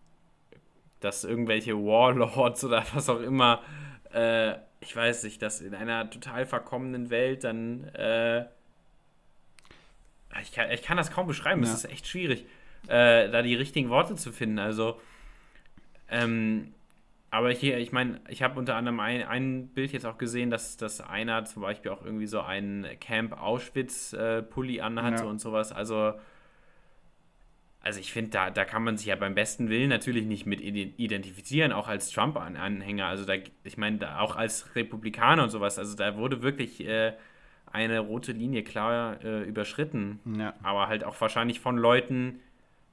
[1.01, 3.63] dass irgendwelche Warlords oder was auch immer
[4.13, 8.47] äh, ich weiß nicht, dass in einer total verkommenen Welt dann, äh,
[10.41, 12.47] ich, kann, ich kann das kaum beschreiben, es ist echt schwierig,
[12.89, 14.59] äh, da die richtigen Worte zu finden.
[14.59, 15.01] Also,
[16.09, 16.73] ähm,
[17.31, 20.77] aber hier, ich meine, ich habe unter anderem ein, ein Bild jetzt auch gesehen, dass,
[20.77, 25.27] dass einer zum Beispiel auch irgendwie so einen Camp Auschwitz-Pulli äh, anhat ja.
[25.27, 25.71] und sowas.
[25.71, 26.15] Also,
[27.81, 30.61] also ich finde, da, da kann man sich ja beim besten Willen natürlich nicht mit
[30.61, 33.07] identifizieren, auch als Trump-Anhänger.
[33.07, 35.79] Also da, ich meine, auch als Republikaner und sowas.
[35.79, 37.13] Also da wurde wirklich äh,
[37.71, 40.19] eine rote Linie klar äh, überschritten.
[40.37, 40.55] Ja.
[40.65, 42.41] Aber halt auch wahrscheinlich von Leuten,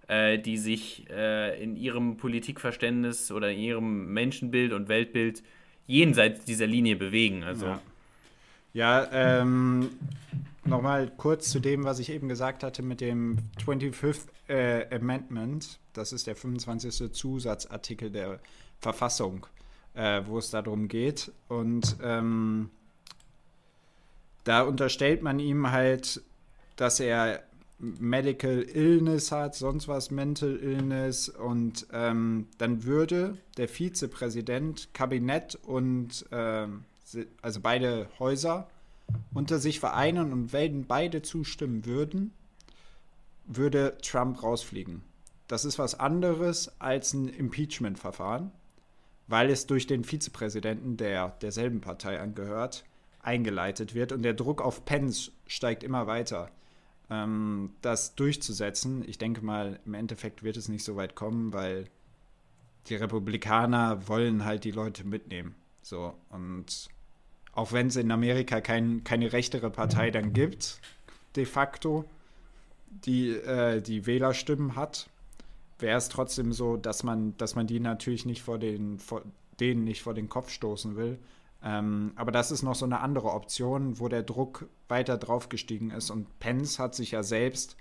[0.08, 5.44] äh, die sich äh, in ihrem Politikverständnis oder in ihrem Menschenbild und Weltbild
[5.86, 7.44] jenseits dieser Linie bewegen.
[7.44, 7.66] Also.
[7.66, 7.82] Ja,
[8.74, 9.90] ja ähm,
[10.66, 15.80] nochmal kurz zu dem, was ich eben gesagt hatte mit dem 25th äh, Amendment.
[15.94, 17.12] Das ist der 25.
[17.12, 18.40] Zusatzartikel der
[18.80, 19.46] Verfassung,
[19.94, 21.32] äh, wo es darum geht.
[21.48, 22.70] Und ähm,
[24.44, 26.22] da unterstellt man ihm halt,
[26.76, 27.44] dass er
[27.80, 31.30] Medical Illness hat, sonst was, Mental Illness.
[31.30, 36.86] Und ähm, dann würde der Vizepräsident, Kabinett und ähm,
[37.42, 38.68] also beide Häuser
[39.34, 42.34] unter sich vereinen und wenn beide zustimmen würden,
[43.46, 45.02] würde Trump rausfliegen.
[45.48, 48.52] Das ist was anderes als ein Impeachment-Verfahren,
[49.28, 52.84] weil es durch den Vizepräsidenten, der derselben Partei angehört,
[53.22, 56.50] eingeleitet wird und der Druck auf Pence steigt immer weiter.
[57.10, 61.88] Ähm, das durchzusetzen, ich denke mal, im Endeffekt wird es nicht so weit kommen, weil
[62.88, 65.56] die Republikaner wollen halt die Leute mitnehmen.
[65.82, 66.90] So, und
[67.54, 70.80] auch wenn es in Amerika kein, keine rechtere Partei dann gibt,
[71.36, 72.06] de facto,
[72.90, 75.10] die äh, die Wählerstimmen hat,
[75.80, 79.24] wäre es trotzdem so, dass man, dass man die natürlich nicht vor den, vor,
[79.60, 81.18] denen nicht vor den Kopf stoßen will.
[81.64, 86.10] Ähm, aber das ist noch so eine andere Option, wo der Druck weiter draufgestiegen ist.
[86.10, 87.78] Und Pence hat sich ja selbst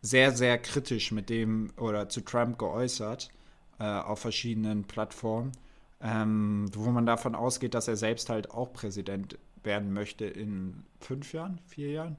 [0.00, 3.30] sehr, sehr kritisch mit dem oder zu Trump geäußert
[3.78, 5.52] äh, auf verschiedenen Plattformen
[6.00, 11.32] ähm, wo man davon ausgeht, dass er selbst halt auch Präsident werden möchte in fünf
[11.32, 12.16] Jahren, vier Jahren?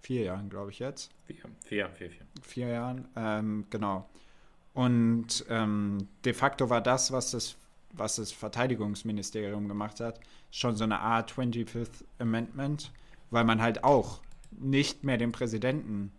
[0.00, 1.10] Vier Jahren, glaube ich jetzt.
[1.24, 2.26] Vier, vier, vier, vier.
[2.42, 4.08] Vier Jahren, ähm, genau.
[4.72, 7.56] Und ähm, de facto war das, was das,
[7.92, 10.20] was das Verteidigungsministerium gemacht hat,
[10.50, 12.92] schon so eine Art 25th Amendment,
[13.30, 14.20] weil man halt auch
[14.50, 16.12] nicht mehr den Präsidenten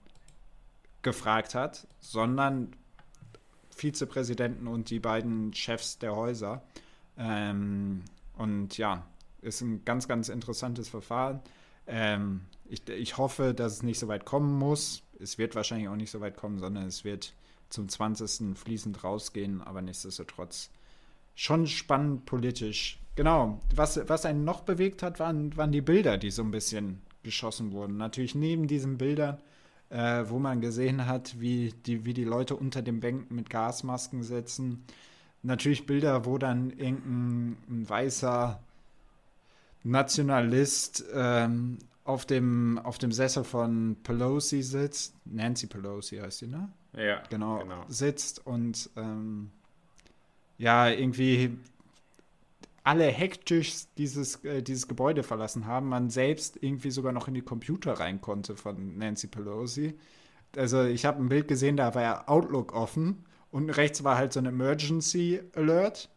[1.02, 2.76] gefragt hat, sondern
[3.70, 6.62] Vizepräsidenten und die beiden Chefs der Häuser.
[7.18, 8.04] Ähm,
[8.38, 9.06] und ja,
[9.42, 11.42] ist ein ganz, ganz interessantes Verfahren.
[11.88, 15.04] Ähm, ich, ich hoffe, dass es nicht so weit kommen muss.
[15.20, 17.34] Es wird wahrscheinlich auch nicht so weit kommen, sondern es wird
[17.70, 18.58] zum 20.
[18.58, 20.70] fließend rausgehen, aber nichtsdestotrotz
[21.40, 23.00] schon spannend politisch.
[23.16, 27.02] Genau, was, was einen noch bewegt hat, waren, waren die Bilder, die so ein bisschen
[27.24, 27.96] geschossen wurden.
[27.96, 29.38] Natürlich neben diesen Bildern,
[29.90, 34.22] äh, wo man gesehen hat, wie die, wie die Leute unter den Bänken mit Gasmasken
[34.22, 34.84] sitzen,
[35.42, 38.60] natürlich Bilder, wo dann irgendein weißer
[39.84, 45.16] Nationalist ähm, auf, dem, auf dem Sessel von Pelosi sitzt.
[45.24, 46.68] Nancy Pelosi heißt sie, ne?
[46.98, 47.24] Ja.
[47.30, 47.60] Genau.
[47.60, 47.86] genau.
[47.88, 49.52] Sitzt und ähm,
[50.60, 51.58] ja, irgendwie
[52.84, 55.90] alle hektisch dieses, äh, dieses Gebäude verlassen haben.
[55.90, 59.98] Man selbst irgendwie sogar noch in die Computer rein konnte von Nancy Pelosi.
[60.56, 64.34] Also ich habe ein Bild gesehen, da war ja Outlook offen und rechts war halt
[64.34, 66.10] so ein Emergency Alert,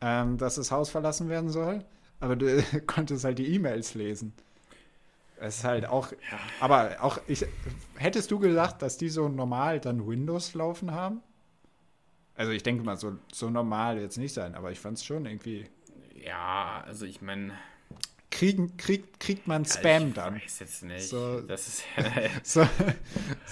[0.00, 1.84] ähm, dass das Haus verlassen werden soll.
[2.20, 4.32] Aber du konntest halt die E-Mails lesen.
[5.36, 6.38] Es ist halt auch, ja.
[6.60, 7.46] aber auch, ich,
[7.96, 11.22] hättest du gedacht, dass die so normal dann Windows laufen haben?
[12.36, 15.26] Also ich denke mal, so, so normal jetzt nicht sein, aber ich fand es schon
[15.26, 15.66] irgendwie.
[16.24, 17.52] Ja, also ich meine,
[18.34, 20.36] kriegen, krieg, kriegt man Spam ich dann.
[20.36, 21.08] Ich weiß jetzt nicht.
[21.08, 21.84] So, das ist
[22.42, 22.66] so,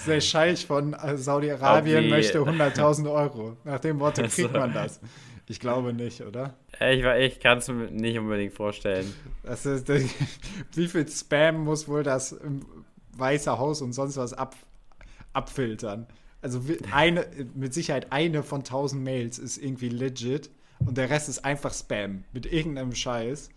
[0.05, 3.57] der Scheich von Saudi-Arabien möchte 100.000 Euro.
[3.63, 4.99] Nach dem Motto kriegt man das.
[5.47, 6.55] Ich glaube nicht, oder?
[6.79, 9.13] Ich, ich kann es mir nicht unbedingt vorstellen.
[9.43, 9.87] Das ist,
[10.73, 12.35] wie viel Spam muss wohl das
[13.15, 14.55] Weiße Haus und sonst was ab,
[15.33, 16.07] abfiltern?
[16.43, 17.25] Also eine,
[17.55, 20.49] mit Sicherheit eine von tausend Mails ist irgendwie legit
[20.85, 23.49] und der Rest ist einfach Spam mit irgendeinem Scheiß.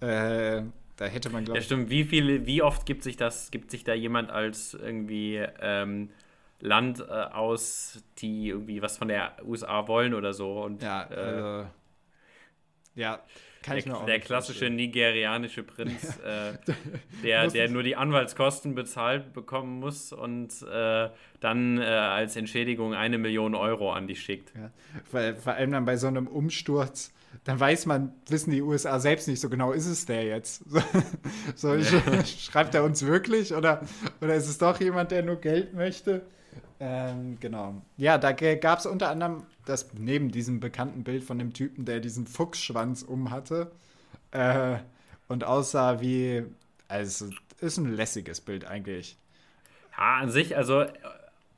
[0.00, 0.62] Äh,
[0.96, 1.64] da hätte man, glaube ich.
[1.64, 1.90] Ja, stimmt.
[1.90, 6.10] Wie viele, wie oft gibt sich das, gibt sich da jemand als irgendwie ähm,
[6.60, 10.62] Land äh, aus, die irgendwie was von der USA wollen oder so.
[10.62, 11.70] Und, ja, äh, also,
[12.94, 13.22] ja,
[13.62, 14.76] kann der, Der klassische vorstellen.
[14.76, 16.58] nigerianische Prinz, äh,
[17.22, 21.08] der, der nur die Anwaltskosten bezahlt bekommen muss und äh,
[21.40, 24.52] dann äh, als Entschädigung eine Million Euro an dich schickt.
[24.54, 24.70] Ja,
[25.12, 27.12] weil, vor allem dann bei so einem Umsturz
[27.44, 30.64] dann weiß man, wissen die USA selbst nicht so genau, ist es der jetzt?
[31.54, 32.24] So ja.
[32.24, 33.80] schreibt er uns wirklich oder,
[34.20, 36.22] oder ist es doch jemand, der nur Geld möchte?
[36.80, 37.82] Ähm, genau.
[37.96, 42.00] Ja, da gab es unter anderem das neben diesem bekannten Bild von dem Typen, der
[42.00, 43.70] diesen Fuchsschwanz um hatte
[44.30, 44.76] äh,
[45.28, 46.44] und aussah wie,
[46.86, 47.30] also
[47.60, 49.18] ist ein lässiges Bild eigentlich.
[49.96, 50.84] Ja, an sich, also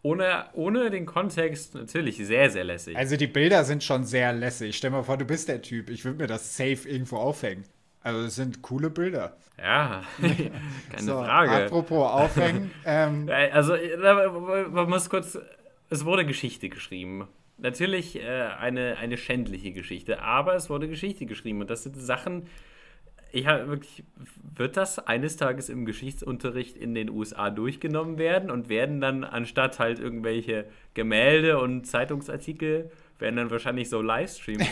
[0.02, 2.96] ohne, ohne den Kontext natürlich sehr, sehr lässig.
[2.96, 4.76] Also die Bilder sind schon sehr lässig.
[4.76, 5.90] Stell dir mal vor, du bist der Typ.
[5.90, 7.64] Ich würde mir das safe irgendwo aufhängen.
[8.02, 9.36] Also es sind coole Bilder.
[9.58, 10.02] Ja,
[10.90, 11.66] keine so, Frage.
[11.66, 12.70] Apropos aufhängen.
[12.84, 13.74] ähm, also
[14.70, 15.38] man muss kurz,
[15.90, 17.28] es wurde Geschichte geschrieben.
[17.58, 21.60] Natürlich äh, eine, eine schändliche Geschichte, aber es wurde Geschichte geschrieben.
[21.60, 22.46] Und das sind Sachen,
[23.32, 24.02] ich habe wirklich,
[24.56, 29.78] wird das eines Tages im Geschichtsunterricht in den USA durchgenommen werden und werden dann anstatt
[29.78, 34.66] halt irgendwelche Gemälde und Zeitungsartikel werden dann wahrscheinlich so Livestreams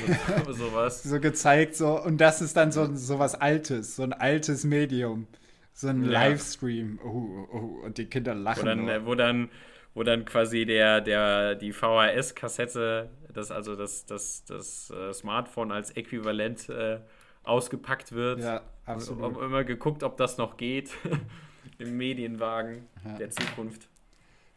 [0.46, 1.02] und sowas.
[1.02, 5.26] so gezeigt, so, und das ist dann so, so was Altes, so ein altes Medium.
[5.72, 6.10] So ein ja.
[6.10, 6.98] Livestream.
[7.04, 8.62] Oh, oh, und die Kinder lachen.
[8.62, 9.48] Wo dann, äh, wo dann,
[9.94, 15.92] wo dann quasi der, der, die VHS-Kassette, das, also das, das, das uh, Smartphone als
[15.92, 16.98] Äquivalent äh,
[17.44, 18.40] ausgepackt wird.
[18.40, 19.36] Ja, absolut.
[19.36, 20.90] Und immer geguckt, ob das noch geht.
[21.78, 23.16] Im Medienwagen ja.
[23.16, 23.88] der Zukunft.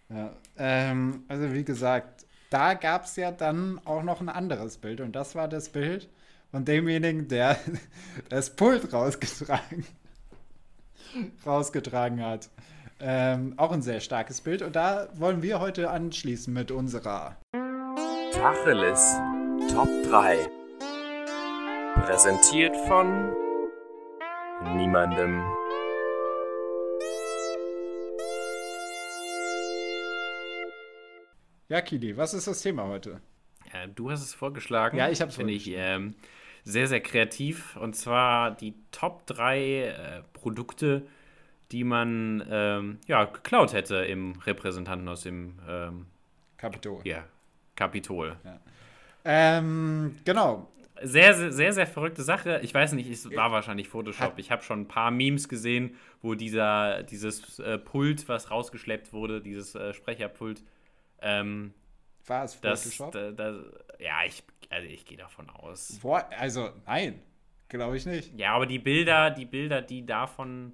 [0.09, 5.01] Ja, ähm, also wie gesagt, da gab es ja dann auch noch ein anderes Bild
[5.01, 6.09] und das war das Bild
[6.51, 7.57] von demjenigen, der
[8.29, 9.85] das Pult rausgetragen,
[11.45, 12.49] rausgetragen hat.
[12.99, 17.37] Ähm, auch ein sehr starkes Bild und da wollen wir heute anschließen mit unserer
[18.33, 19.15] Tacheles
[19.73, 20.37] Top 3.
[22.05, 23.33] Präsentiert von
[24.75, 25.41] niemandem.
[31.71, 33.21] Ja, Kili, was ist das Thema heute?
[33.71, 34.97] Ja, du hast es vorgeschlagen.
[34.97, 36.15] Ja, ich habe es Finde ich ähm,
[36.65, 37.77] sehr, sehr kreativ.
[37.77, 39.93] Und zwar die Top 3 äh,
[40.33, 41.07] Produkte,
[41.71, 46.07] die man ähm, ja, geklaut hätte im Repräsentanten aus dem ähm,
[46.57, 46.99] Kapitol.
[47.05, 47.23] Ja,
[47.77, 48.35] Kapitol.
[48.43, 48.59] Ja.
[49.23, 50.67] Ähm, genau
[51.03, 52.59] sehr, sehr, sehr, sehr verrückte Sache.
[52.63, 54.33] Ich weiß nicht, es war wahrscheinlich Photoshop.
[54.37, 59.41] Ich habe schon ein paar Memes gesehen, wo dieser, dieses äh, Pult, was rausgeschleppt wurde,
[59.41, 60.61] dieses äh, Sprecherpult,
[61.21, 61.73] ähm,
[62.25, 63.11] war es Photoshop?
[63.11, 63.55] Das, das,
[63.99, 65.99] ja, ich, also ich gehe davon aus.
[66.01, 67.21] Boah, also nein,
[67.69, 68.37] glaube ich nicht.
[68.37, 70.73] Ja, aber die Bilder, die Bilder, die davon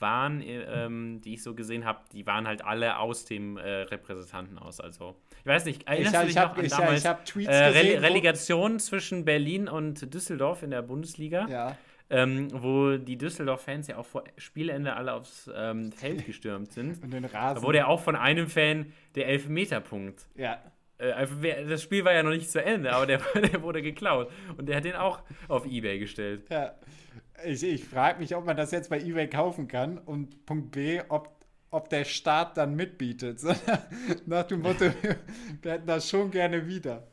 [0.00, 3.82] waren, äh, ähm, die ich so gesehen habe, die waren halt alle aus dem äh,
[3.82, 4.80] Repräsentanten aus.
[4.80, 7.32] Also, ich weiß nicht, erinnerst ich, du dich ich noch hab, an ich, damals, ich
[7.32, 11.46] Tweets äh, gesehen, Relegation zwischen Berlin und Düsseldorf in der Bundesliga?
[11.48, 11.76] Ja.
[12.10, 17.02] Ähm, wo die Düsseldorf-Fans ja auch vor Spielende alle aufs ähm, Feld gestürmt sind.
[17.02, 17.56] Und den Rasen.
[17.56, 20.26] Da wurde ja auch von einem Fan der Elfmeterpunkt.
[20.34, 20.58] Ja.
[20.98, 21.26] Äh,
[21.68, 24.30] das Spiel war ja noch nicht zu Ende, aber der, der wurde geklaut.
[24.56, 26.46] Und der hat den auch auf Ebay gestellt.
[26.50, 26.74] Ja.
[27.44, 31.00] Ich, ich frage mich, ob man das jetzt bei eBay kaufen kann und Punkt B,
[31.08, 31.30] ob,
[31.70, 33.40] ob der Staat dann mitbietet.
[34.26, 34.86] Nach dem Motto,
[35.62, 37.06] wir hätten das schon gerne wieder.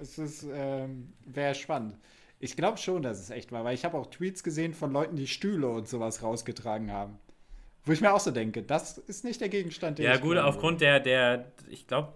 [0.00, 1.98] Es ähm, wäre spannend.
[2.42, 5.14] Ich glaube schon, dass es echt war, weil ich habe auch Tweets gesehen von Leuten,
[5.14, 7.20] die Stühle und sowas rausgetragen haben.
[7.84, 10.80] Wo ich mir auch so denke, das ist nicht der Gegenstand, den Ja, gut, aufgrund
[10.80, 12.14] der, der, ich glaube,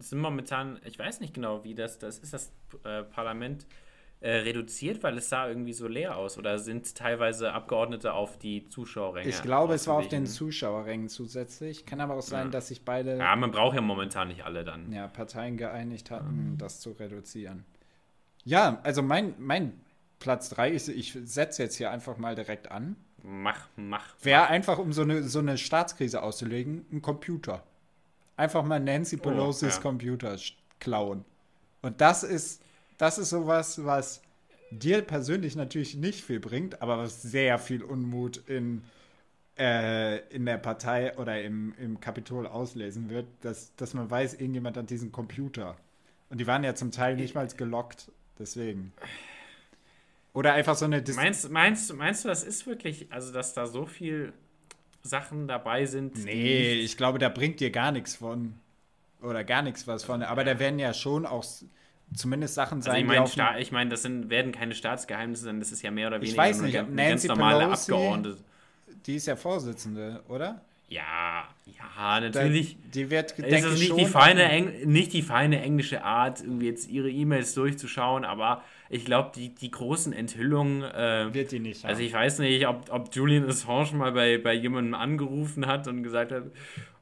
[0.00, 2.52] sind momentan, ich weiß nicht genau, wie das, das ist das
[2.82, 3.64] äh, Parlament
[4.18, 6.36] äh, reduziert, weil es sah irgendwie so leer aus?
[6.36, 9.28] Oder sind teilweise Abgeordnete auf die Zuschauerränge?
[9.28, 11.86] Ich glaube, es war auf den Zuschauerrängen zusätzlich.
[11.86, 12.50] Kann aber auch sein, ja.
[12.50, 13.18] dass sich beide.
[13.18, 14.92] Ja, man braucht ja momentan nicht alle dann.
[14.92, 16.58] Ja, Parteien geeinigt hatten, mhm.
[16.58, 17.64] das zu reduzieren.
[18.44, 19.80] Ja, also mein, mein
[20.18, 22.96] Platz 3 ist, ich setze jetzt hier einfach mal direkt an.
[23.22, 24.14] Mach, mach.
[24.22, 27.62] Wäre einfach, um so eine, so eine Staatskrise auszulegen, ein Computer.
[28.36, 29.82] Einfach mal Nancy oh, Pelosi's oh, ja.
[29.82, 30.36] Computer
[30.78, 31.24] klauen.
[31.82, 32.62] Und das ist
[33.00, 34.20] das ist sowas, was
[34.70, 38.82] dir persönlich natürlich nicht viel bringt, aber was sehr viel Unmut in,
[39.58, 44.76] äh, in der Partei oder im, im Kapitol auslesen wird, dass, dass man weiß, irgendjemand
[44.76, 45.76] hat diesen Computer.
[46.28, 48.12] Und die waren ja zum Teil nicht mal gelockt.
[48.40, 48.92] Deswegen.
[50.32, 53.66] Oder einfach so eine Dis Meinst, meinst, meinst du, das ist wirklich, also dass da
[53.66, 54.32] so viel
[55.02, 56.24] Sachen dabei sind?
[56.24, 58.54] Nee, ich glaube, da bringt dir gar nichts von.
[59.22, 60.22] Oder gar nichts was von.
[60.22, 61.44] Aber da werden ja schon auch
[62.14, 65.70] zumindest Sachen sein, Also ich meine, ich mein, das sind, werden keine Staatsgeheimnisse sein, das
[65.72, 67.72] ist ja mehr oder Ich weniger weiß nur nicht, eine ganz- Nancy ganz normale Pelosi-
[67.92, 68.36] Abgeordnete.
[69.06, 70.60] die ist ja Vorsitzende, oder?
[70.90, 72.76] Ja, ja, Da- natürlich.
[72.92, 76.66] Die wird, ist es ich, nicht die, feine, Eng nicht die feine englische Art, irgendwie
[76.66, 81.84] jetzt ihre E-Mails durchzuschauen, aber ich glaube, die, die großen Enthüllungen, äh, wird die nicht.
[81.84, 82.06] also haben.
[82.06, 86.32] ich weiß nicht, ob, ob Julian Assange mal bei, bei jemandem angerufen hat und gesagt
[86.32, 86.42] hat,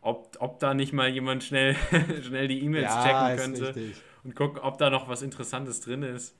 [0.02, 1.74] ob, ob da nicht mal jemand schnell,
[2.26, 3.02] schnell die E-Mails ja,
[3.34, 3.96] checken könnte richtig.
[4.22, 6.36] und gucken, ob da noch was Interessantes drin ist.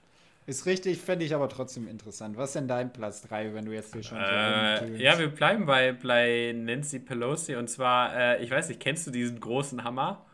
[0.48, 2.38] Ist richtig, fände ich aber trotzdem interessant.
[2.38, 5.66] Was ist denn dein Platz 3, wenn du jetzt hier schon Äh, ja, wir bleiben
[5.66, 10.24] bei, bei Nancy Pelosi und zwar, äh, ich weiß nicht, kennst du diesen großen Hammer?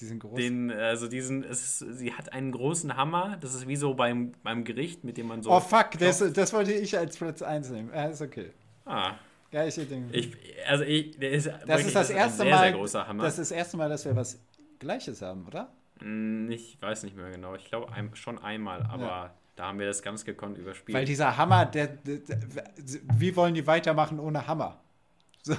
[0.00, 0.36] Die sind groß.
[0.36, 4.64] Den, also diesen, es sie hat einen großen Hammer, das ist wie so beim, beim
[4.64, 5.50] Gericht, mit dem man so.
[5.50, 7.90] oh fuck, das, das wollte ich als Platz 1 nehmen.
[7.94, 8.52] Ja, ist okay.
[8.86, 9.16] Ah,
[9.50, 10.16] Ja, ich denke.
[10.16, 10.34] ich,
[10.66, 12.88] also ich, der ist das ist das ein erste sehr, Mal.
[12.88, 13.14] sehr.
[13.18, 14.40] Das ist das erste Mal, dass wir was
[14.78, 15.70] Gleiches haben, oder?
[16.00, 19.34] Hm, Ich weiß nicht mehr genau, ich glaube ein, schon einmal, aber Ja.
[19.56, 20.96] Da haben wir das ganz gekonnt überspielt.
[20.96, 22.40] Weil dieser Hammer, der, der, der,
[23.18, 24.78] wie wollen die weitermachen ohne Hammer?
[25.44, 25.56] So,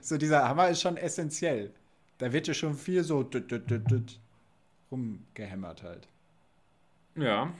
[0.00, 1.72] so dieser Hammer ist schon essentiell.
[2.18, 4.20] Da wird ja schon viel so düt, düt, düt,
[4.92, 6.06] rumgehämmert halt.
[7.16, 7.52] ja.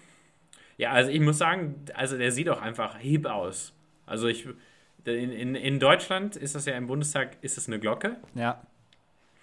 [0.77, 3.73] Ja, also ich muss sagen, also der sieht auch einfach heb aus.
[4.07, 4.47] Also ich,
[5.05, 8.15] in, in, in Deutschland ist das ja im Bundestag, ist das eine Glocke.
[8.37, 8.63] Ja,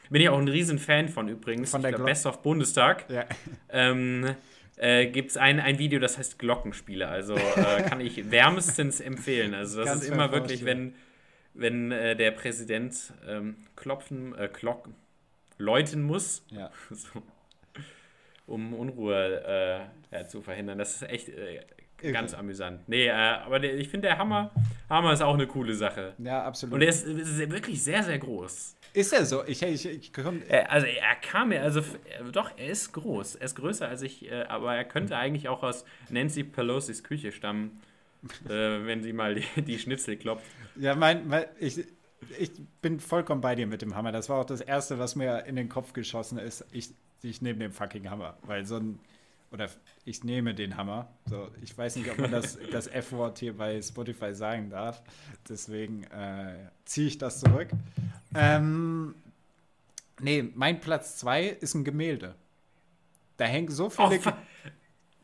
[0.09, 1.71] Bin ich auch ein riesen Fan von übrigens.
[1.71, 3.09] Von der ich glaub, Glock- Best of Bundestag.
[3.09, 3.25] ja.
[3.67, 4.33] ähm,
[4.77, 7.07] äh, gibt es ein, ein Video, das heißt Glockenspiele.
[7.07, 9.53] Also äh, kann ich wärmstens empfehlen.
[9.53, 10.95] Also das Kannst ist immer wirklich, vorstellen.
[11.53, 14.95] wenn, wenn äh, der Präsident ähm, klopfen, äh, klocken,
[15.57, 16.71] läuten muss, ja.
[16.89, 17.21] so,
[18.47, 19.43] um Unruhe
[20.11, 20.77] äh, ja, zu verhindern.
[20.77, 21.61] Das ist echt äh,
[22.11, 22.87] ganz amüsant.
[22.87, 24.51] Nee, äh, aber der, ich finde, der Hammer,
[24.89, 26.13] Hammer ist auch eine coole Sache.
[26.17, 26.73] Ja, absolut.
[26.73, 28.74] Und der ist, ist wirklich sehr, sehr groß.
[28.95, 29.43] Ist er so?
[29.45, 33.35] Ich, ich, ich komm, Äh, Also er kam mir, also äh, doch, er ist groß.
[33.35, 37.31] Er ist größer als ich, äh, aber er könnte eigentlich auch aus Nancy Pelosis Küche
[37.31, 37.81] stammen,
[38.43, 40.45] wenn sie mal die, die Schnitzel klopft.
[40.75, 41.85] ja, mein, mein, ich,
[42.39, 44.11] ich bin vollkommen bei dir mit dem Hammer.
[44.11, 46.65] Das war auch das Erste, was mir in den Kopf geschossen ist.
[46.71, 46.89] Ich,
[47.21, 48.37] ich nehme den fucking Hammer.
[48.43, 48.99] Weil so ein,
[49.51, 49.69] oder
[50.05, 51.07] ich nehme den Hammer.
[51.29, 55.03] So, ich weiß nicht, ob man das, das F-Wort hier bei Spotify sagen darf.
[55.47, 57.67] Deswegen äh, ziehe ich das zurück.
[58.35, 59.15] Ähm,
[60.19, 62.35] nee, mein Platz 2 ist ein Gemälde.
[63.37, 64.19] Da hängen so Oh, viele.
[64.21, 64.31] fu-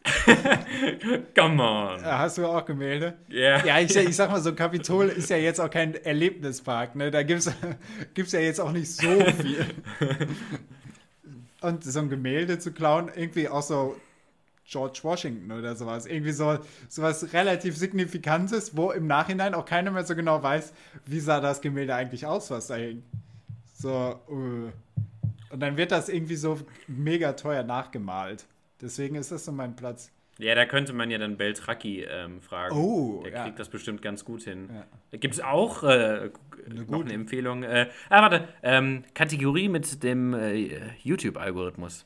[1.36, 2.04] Come on.
[2.04, 3.18] Hast du auch Gemälde?
[3.30, 3.66] Yeah.
[3.66, 7.12] Ja, ich, ich sag mal, so ein Kapitol ist ja jetzt auch kein Erlebnispark, ne?
[7.12, 7.52] Da gibt's,
[8.14, 9.08] gibt's ja jetzt auch nicht so
[9.42, 9.66] viel.
[11.62, 13.96] Und so ein Gemälde zu klauen, irgendwie auch so
[14.72, 16.06] George Washington oder sowas.
[16.06, 16.58] Irgendwie so
[16.88, 20.74] sowas relativ Signifikantes, wo im Nachhinein auch keiner mehr so genau weiß,
[21.06, 23.04] wie sah das Gemälde eigentlich aus, was da hing.
[23.74, 24.72] So, äh.
[25.54, 28.46] Und dann wird das irgendwie so mega teuer nachgemalt.
[28.80, 30.10] Deswegen ist das so mein Platz.
[30.38, 32.74] Ja, da könnte man ja dann Beltracchi ähm, fragen.
[32.76, 33.44] Oh, Der ja.
[33.44, 34.70] kriegt das bestimmt ganz gut hin.
[34.74, 34.86] Ja.
[35.12, 36.30] Da gibt es auch äh,
[36.68, 37.04] noch gute.
[37.04, 37.64] eine Empfehlung.
[37.64, 38.48] Äh, ah, warte.
[38.64, 42.06] Ähm, Kategorie mit dem äh, YouTube-Algorithmus.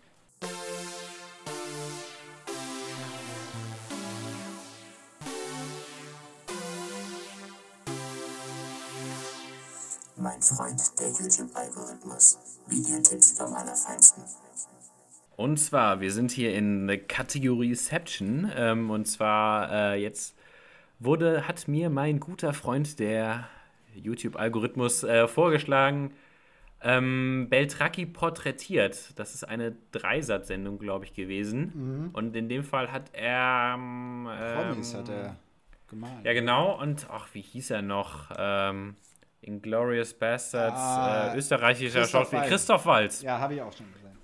[10.26, 12.40] Mein Freund, der YouTube-Algorithmus.
[12.66, 14.24] Videotipps vom Allerfeinsten.
[15.36, 18.52] Und zwar, wir sind hier in der Kategorieception.
[18.56, 20.36] Ähm, und zwar äh, jetzt
[20.98, 23.48] wurde, hat mir mein guter Freund, der
[23.94, 26.12] YouTube-Algorithmus, äh, vorgeschlagen,
[26.82, 29.20] ähm, Beltracchi porträtiert.
[29.20, 32.10] Das ist eine Dreisat-Sendung, glaube ich, gewesen.
[32.14, 33.76] Und in dem Fall hat er.
[33.78, 35.36] Ähm, Promis ähm, hat er
[35.88, 36.26] gemalt.
[36.26, 36.82] Ja, genau.
[36.82, 38.32] Und, ach, wie hieß er noch?
[38.36, 38.96] Ähm,
[39.46, 42.42] Inglorious Bastards, Ah, äh, österreichischer Christoph Schauspieler.
[42.42, 42.52] Waltz.
[42.52, 43.22] Christoph Waltz.
[43.22, 44.18] Ja, habe ich auch schon gesehen.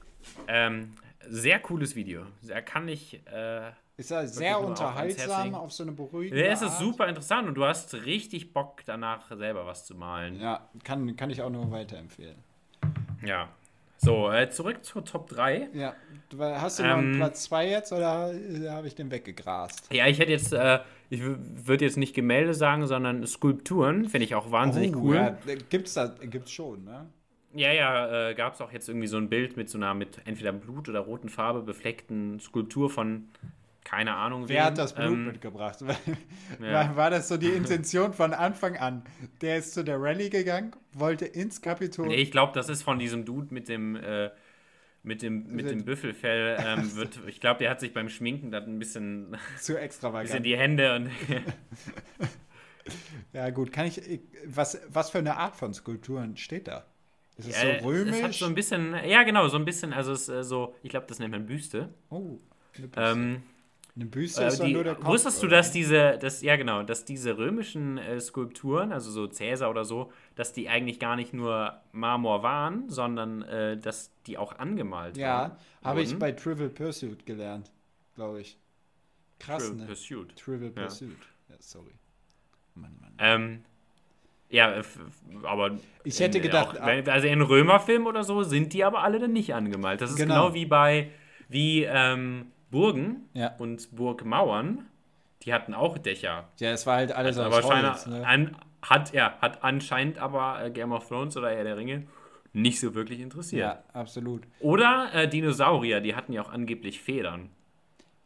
[0.48, 0.94] Ähm,
[1.28, 2.24] sehr cooles Video.
[2.42, 3.22] Da kann ich.
[3.32, 6.80] Äh, Ist er sehr unterhaltsam auf so eine beruhigende ja, es ist Art.
[6.80, 10.40] super interessant und du hast richtig Bock danach selber was zu malen.
[10.42, 12.38] Ja, kann, kann ich auch nur weiterempfehlen.
[13.24, 13.50] Ja.
[13.98, 15.70] So, äh, zurück zur Top 3.
[15.74, 15.94] Ja,
[16.40, 19.94] hast du noch einen Ähm, Platz 2 jetzt oder äh, habe ich den weggegrast?
[19.94, 20.80] Ja, ich hätte jetzt, äh,
[21.12, 24.08] ich würde jetzt nicht Gemälde sagen, sondern Skulpturen.
[24.08, 25.18] Finde ich auch wahnsinnig cool.
[25.18, 27.10] Oh, Ja, gibt's da, gibt's schon, ne?
[27.54, 30.22] Ja, ja, äh, gab es auch jetzt irgendwie so ein Bild mit so einer mit
[30.24, 33.28] entweder Blut oder roten Farbe befleckten Skulptur von
[33.84, 34.66] keine Ahnung Wer wem.
[34.68, 35.82] hat das Blut Ähm, mitgebracht?
[36.62, 36.72] ja.
[36.72, 39.04] War, war das so die Intention von Anfang an?
[39.42, 42.08] Der ist zu der Rallye gegangen, wollte ins Kapitol.
[42.08, 44.30] Nee, ich glaube, das ist von diesem Dude mit dem, äh,
[45.04, 48.66] mit dem, mit dem Büffelfell ähm, wird, ich glaube, der hat sich beim Schminken dann
[48.66, 50.46] ein bisschen, Zu bisschen extravagant.
[50.46, 51.10] die Hände und
[53.34, 54.02] Ja, gut, kann ich.
[54.46, 56.86] Was, was für eine Art von Skulpturen steht da?
[57.38, 58.16] Ist es Äh, so römisch?
[58.18, 60.90] Es hat so ein bisschen, ja genau, so ein bisschen, also es äh, so, ich
[60.90, 61.94] glaube, das nennt man Büste.
[62.10, 62.40] oh,
[62.78, 63.02] eine Büste.
[63.02, 63.44] Ähm,
[63.96, 65.06] eine Büste äh, ist die, nur der Kopf.
[65.06, 69.70] wusstest du, dass diese, dass, ja genau, dass diese römischen äh, Skulpturen, also so Cäsar
[69.70, 74.58] oder so, dass die eigentlich gar nicht nur Marmor waren, sondern äh, dass die auch
[74.60, 75.22] angemalt waren?
[75.22, 77.70] Ja, habe ich bei Trivial Pursuit gelernt,
[78.16, 78.58] glaube ich.
[79.40, 79.86] Krass, Trivial ne?
[79.88, 80.36] Pursuit.
[80.38, 80.84] Trivial Ja.
[80.84, 81.18] Pursuit.
[81.50, 81.92] Ja, sorry.
[82.76, 83.14] Mann, Mann.
[83.20, 83.66] Ähm,
[84.50, 85.00] ja, f-
[85.44, 89.02] aber Ich hätte in, gedacht, auch, wenn- also in Römerfilm oder so sind die aber
[89.04, 90.00] alle dann nicht angemalt.
[90.02, 90.44] Das ist Genau.
[90.46, 91.10] genau, wie bei
[91.50, 93.56] wie ähm, Burgen Ja.
[93.58, 94.88] und Burgmauern.
[95.44, 96.50] Die hatten auch Dächer.
[96.60, 98.26] Ja, es war halt alles aber aus scheine, Holz, ne?
[98.28, 102.08] an, hat ja hat anscheinend aber äh, Game of Thrones oder Herr der Ringe
[102.54, 103.62] nicht so wirklich interessiert.
[103.62, 104.44] Ja, absolut.
[104.60, 107.50] Oder äh, Dinosaurier, die hatten ja auch angeblich Federn.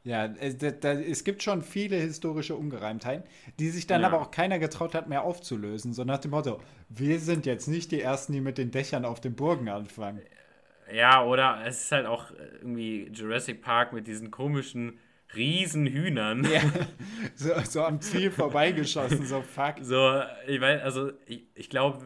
[0.04, 3.24] Ja, es, da, es gibt schon viele historische Ungereimtheiten,
[3.60, 4.08] die sich dann Ja.
[4.08, 5.94] aber auch keiner getraut hat, mehr aufzulösen.
[5.94, 9.20] So nach dem Motto, wir sind jetzt nicht die Ersten, die mit den Dächern auf
[9.20, 10.22] den Burgen anfangen.
[10.94, 15.00] Ja, oder es ist halt auch äh, irgendwie Jurassic Park mit diesen komischen
[15.36, 16.46] Riesenhühnern.
[16.46, 16.62] Ja,
[17.36, 19.76] so, so am Ziel vorbeigeschossen, so fuck.
[19.82, 22.00] So, ich weiß, also ich, ich glaube,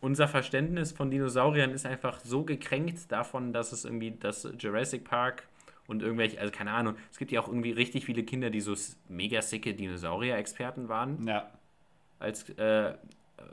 [0.00, 5.44] unser Verständnis von Dinosauriern ist einfach so gekränkt davon, dass es irgendwie das Jurassic Park
[5.86, 8.74] und irgendwelche, also keine Ahnung, es gibt ja auch irgendwie richtig viele Kinder, die so
[9.08, 11.26] mega sicke Dinosaurier-Experten waren.
[11.26, 11.50] Ja,
[12.18, 12.94] Als äh,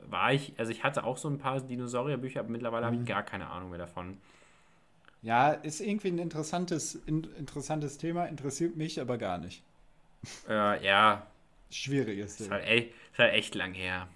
[0.06, 3.22] war ich, also ich hatte auch so ein paar Dinosaurierbücher, aber mittlerweile habe ich gar
[3.22, 4.18] keine Ahnung mehr davon.
[5.22, 9.62] Ja, ist irgendwie ein interessantes, in, interessantes Thema, interessiert mich aber gar nicht.
[10.48, 11.26] Äh, ja,
[11.70, 12.56] Schwieriges ist Thema.
[12.56, 14.08] halt, echt, ist halt echt lang her.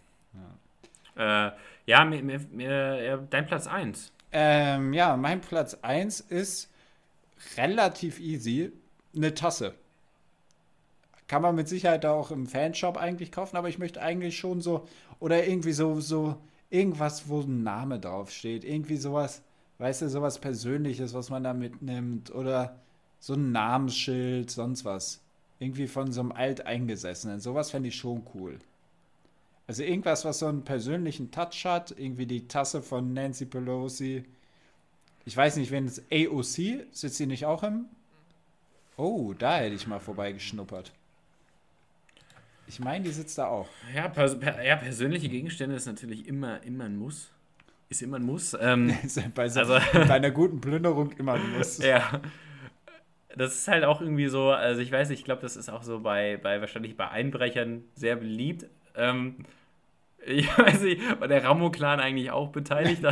[1.16, 1.52] Ja, äh,
[1.86, 4.12] ja mir, mir, mir, dein Platz 1.
[4.32, 6.70] Ähm, ja, mein Platz 1 ist
[7.56, 8.72] relativ easy.
[9.14, 9.74] Eine Tasse.
[11.28, 14.88] Kann man mit Sicherheit auch im Fanshop eigentlich kaufen, aber ich möchte eigentlich schon so,
[15.18, 16.38] oder irgendwie so, so,
[16.72, 18.64] irgendwas, wo ein Name draufsteht.
[18.64, 19.42] Irgendwie sowas,
[19.78, 22.34] weißt du, sowas Persönliches, was man da mitnimmt.
[22.34, 22.80] Oder
[23.20, 25.20] so ein Namensschild, sonst was.
[25.58, 27.40] Irgendwie von so einem Alteingesessenen.
[27.40, 28.58] Sowas fände ich schon cool.
[29.66, 31.92] Also irgendwas, was so einen persönlichen Touch hat.
[31.96, 34.24] Irgendwie die Tasse von Nancy Pelosi.
[35.24, 37.86] Ich weiß nicht, wenn es AOC, sitzt sie nicht auch im?
[38.96, 40.92] Oh, da hätte ich mal vorbeigeschnuppert.
[42.66, 43.68] Ich meine, die sitzt da auch.
[43.94, 47.30] Ja, pers per ja, persönliche Gegenstände ist natürlich immer, immer ein Muss.
[47.92, 48.56] Ist immer ein Muss.
[48.58, 48.96] Ähm,
[49.34, 51.76] bei, so, Also- einer guten Plünderung immer ein Muss.
[51.76, 52.22] ja.
[53.36, 55.82] Das ist halt auch irgendwie so, also ich weiß nicht, ich glaube, das ist auch
[55.82, 58.64] so bei, bei wahrscheinlich bei Einbrechern sehr beliebt.
[58.96, 59.44] Ähm,
[60.24, 63.02] ich weiß nicht, war der Ramo-Clan eigentlich auch beteiligt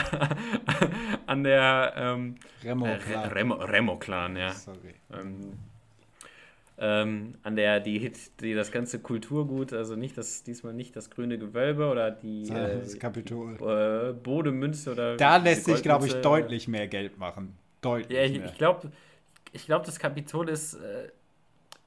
[1.26, 2.98] an der ähm, Remo, äh.
[3.32, 4.52] Remo, Remo-Clan, ja.
[4.52, 4.94] Sorry.
[5.12, 5.58] Ähm,
[6.82, 11.10] ähm, an der die Hit, die das ganze Kulturgut, also nicht das, diesmal nicht das
[11.10, 13.56] grüne Gewölbe oder die Das äh, Kapitol.
[13.60, 17.56] äh, Bodemünze oder Da lässt sich, glaube ich, deutlich mehr Geld machen.
[17.82, 18.46] Deutlich Ja, ich, mehr.
[18.46, 18.90] ich glaube,
[19.52, 21.10] ich glaub, das Kapitol ist, äh,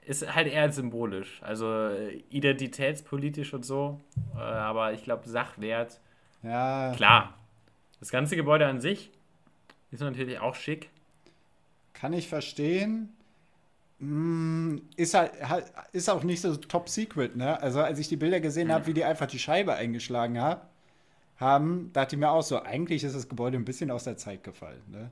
[0.06, 1.42] ist halt eher symbolisch.
[1.42, 4.00] Also äh, identitätspolitisch und so.
[4.36, 6.00] Äh, aber ich glaube, Sachwert,
[6.44, 7.38] ja, klar.
[8.00, 9.10] Das ganze Gebäude an sich
[9.92, 10.90] ist natürlich auch schick.
[11.94, 13.10] kann ich verstehen.
[14.00, 15.32] Mm, Ist halt,
[15.94, 17.62] ist auch nicht so top secret, ne?
[17.62, 20.70] Also als ich die Bilder gesehen habe, wie die einfach die Scheibe eingeschlagen hab,
[21.38, 24.44] haben, dachte ich mir auch so, eigentlich ist das Gebäude ein bisschen aus der Zeit
[24.44, 25.10] gefallen, ne?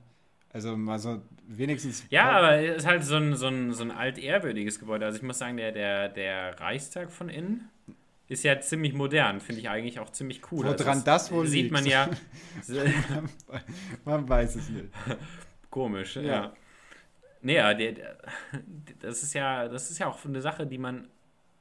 [0.52, 2.04] Also mal so wenigstens.
[2.10, 5.06] Ja, aber es ist halt so ein, so ein, so ein altehrwürdiges Gebäude.
[5.06, 7.70] Also ich muss sagen, der, der, der Reichstag von innen
[8.28, 9.40] ist ja ziemlich modern.
[9.40, 10.66] Finde ich eigentlich auch ziemlich cool.
[10.66, 11.72] Also Woran das wohl Sieht liegt.
[11.72, 12.10] man ja.
[14.04, 14.88] Man weiß es nicht.
[15.70, 16.22] Komisch, ja.
[16.22, 16.52] Ja.
[17.42, 18.16] Nee, ja, der, der,
[19.00, 21.08] das ist ja, das ist ja auch eine Sache, die man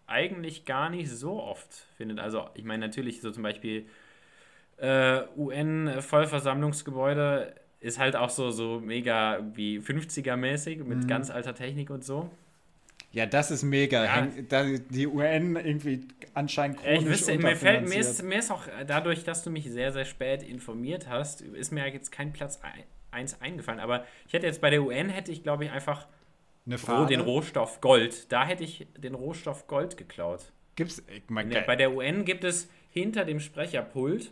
[0.08, 2.20] eigentlich gar nicht so oft findet.
[2.20, 3.86] Also, ich meine, natürlich so zum Beispiel
[4.78, 12.04] äh, UN-Vollversammlungsgebäude ist halt auch so, so mega wie 50er-mäßig mit ganz alter Technik und
[12.04, 12.30] so.
[13.12, 14.06] Ja, das ist mega.
[14.06, 14.16] Ja.
[14.16, 18.52] Häng- die UN irgendwie anscheinend Ja, ich chronisch wüsste, mir, fällt, mir, ist, mir ist
[18.52, 22.58] auch dadurch, dass du mich sehr, sehr spät informiert hast, ist mir jetzt kein Platz
[23.12, 23.80] 1 eingefallen.
[23.80, 26.08] Aber ich hätte jetzt bei der UN, hätte ich glaube ich einfach
[26.66, 27.08] Eine Fahne.
[27.08, 28.32] den Rohstoff Gold.
[28.32, 30.52] Da hätte ich den Rohstoff Gold geklaut.
[30.76, 34.32] Gibt's, ich mein, Ja, bei der UN gibt es hinter dem Sprecherpult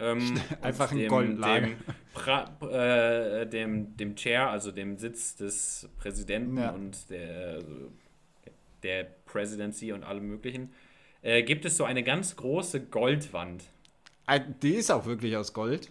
[0.00, 1.66] ähm, Einfach ein Goldlager.
[1.68, 1.76] Dem,
[2.14, 6.70] pra, äh, dem, dem Chair, also dem Sitz des Präsidenten Ja.
[6.70, 7.60] und der,
[8.82, 10.72] der Presidency und allem möglichen,
[11.22, 13.64] äh, gibt es so eine ganz große Goldwand.
[14.26, 15.90] Ah, Die ist auch wirklich aus Gold.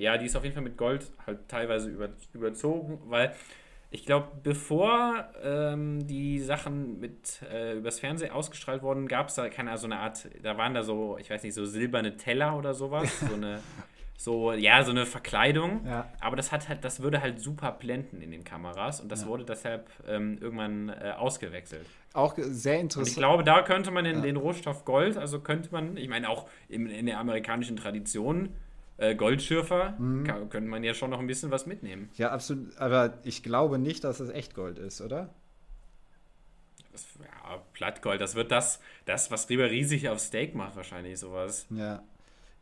[0.00, 3.34] Ja, die ist auf jeden Fall mit Gold halt teilweise über, überzogen, weil
[3.90, 9.48] ich glaube, bevor ähm, die Sachen mit äh, übers Fernsehen ausgestrahlt wurden, gab es da
[9.48, 12.74] keine so eine Art, da waren da so, ich weiß nicht, so silberne Teller oder
[12.74, 13.60] sowas, so eine
[14.20, 16.08] so ja, so eine Verkleidung, Ja.
[16.20, 19.44] aber das hat halt das würde halt super blenden in den Kameras und das wurde
[19.44, 21.86] deshalb ähm, irgendwann äh, ausgewechselt.
[22.14, 23.16] Auch sehr Und ich interessant.
[23.16, 26.90] glaube, da könnte man in den Rohstoff Gold, also könnte man, ich meine auch in,
[26.90, 28.54] in der amerikanischen Tradition,
[28.98, 30.24] äh, Goldschürfer, Mhm.
[30.24, 32.10] kann, könnte man ja schon noch ein bisschen was mitnehmen.
[32.16, 32.76] Ja, absolut.
[32.78, 35.30] Aber ich glaube nicht, dass es Echtgold ist, oder?
[36.92, 41.66] Das, ja, Plattgold, das wird das, das, was Ribéry sich auf Steak macht, wahrscheinlich sowas.
[41.70, 42.02] Ja.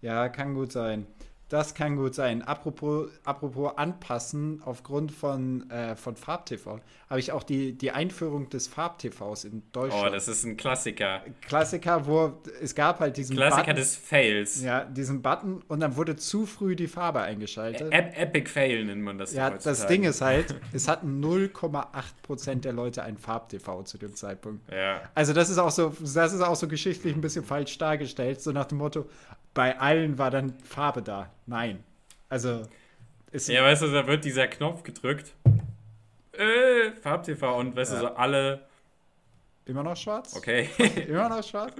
[0.02, 1.06] Ja, kann gut sein.
[1.48, 2.42] Das kann gut sein.
[2.42, 8.66] Apropos, apropos anpassen aufgrund von, äh, von FarbTV, habe ich auch die, die Einführung des
[8.66, 10.08] FarbTVs in Deutschland.
[10.08, 11.22] Oh, das ist ein Klassiker.
[11.42, 14.60] Klassiker, wo es gab halt diesen Klassiker Button, des Fails.
[14.60, 17.92] ja, diesen Button und dann wurde zu früh die Farbe eingeschaltet.
[17.92, 19.32] Ep Epic Fail nennt man das.
[19.32, 19.76] ja, heutzutage.
[19.76, 24.68] das Ding ist halt, es hatten 0,8% der Leute ein FarbTV zu dem Zeitpunkt.
[24.72, 25.02] Ja.
[25.14, 28.50] Also das ist auch so, das ist auch so geschichtlich ein bisschen falsch dargestellt, so
[28.50, 29.06] nach dem Motto,
[29.56, 31.30] bei allen war dann Farbe da.
[31.46, 31.82] Nein.
[32.28, 32.62] Also
[33.32, 35.34] ist ja, weißt du, da wird dieser Knopf gedrückt.
[36.32, 38.00] Äh, FarbTV und weißt du, Ja.
[38.02, 38.60] so alle.
[39.64, 40.36] immer noch schwarz.
[40.36, 40.68] Okay.
[41.08, 41.72] Immer noch schwarz.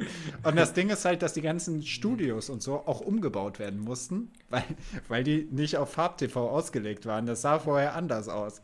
[0.43, 4.33] Und das Ding ist halt, dass die ganzen Studios und so auch umgebaut werden mussten,
[4.51, 4.65] weil,
[5.09, 7.27] weil die nicht auf FarbTV ausgelegt waren.
[7.27, 8.61] Das sah vorher anders aus.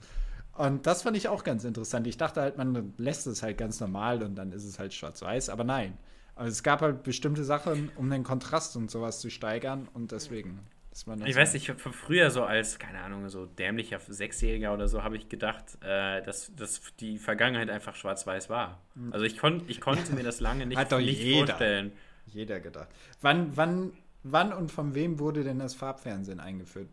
[0.57, 2.07] Und das fand ich auch ganz interessant.
[2.07, 5.51] Ich dachte halt, man lässt es halt ganz normal und dann ist es halt schwarz-weiß,
[5.51, 5.97] aber nein.
[6.43, 10.59] Also es gab halt bestimmte Sachen, um den Kontrast und sowas zu steigern und deswegen
[10.91, 14.89] ist man Ich weiß nicht, von früher so als, keine Ahnung, so dämlicher Sechsjähriger oder
[14.89, 18.83] so, habe ich gedacht, äh, dass, dass die Vergangenheit einfach schwarz-weiß war.
[19.13, 20.85] Also ich, kon ich konnte mir das lange nicht, Hm.
[20.85, 21.47] Hat doch nicht jeder.
[21.47, 21.93] vorstellen.
[22.27, 22.89] jeder gedacht.
[23.21, 23.93] Wann, wann,
[24.25, 26.89] wann und von wem wurde denn das Farbfernsehen eingeführt?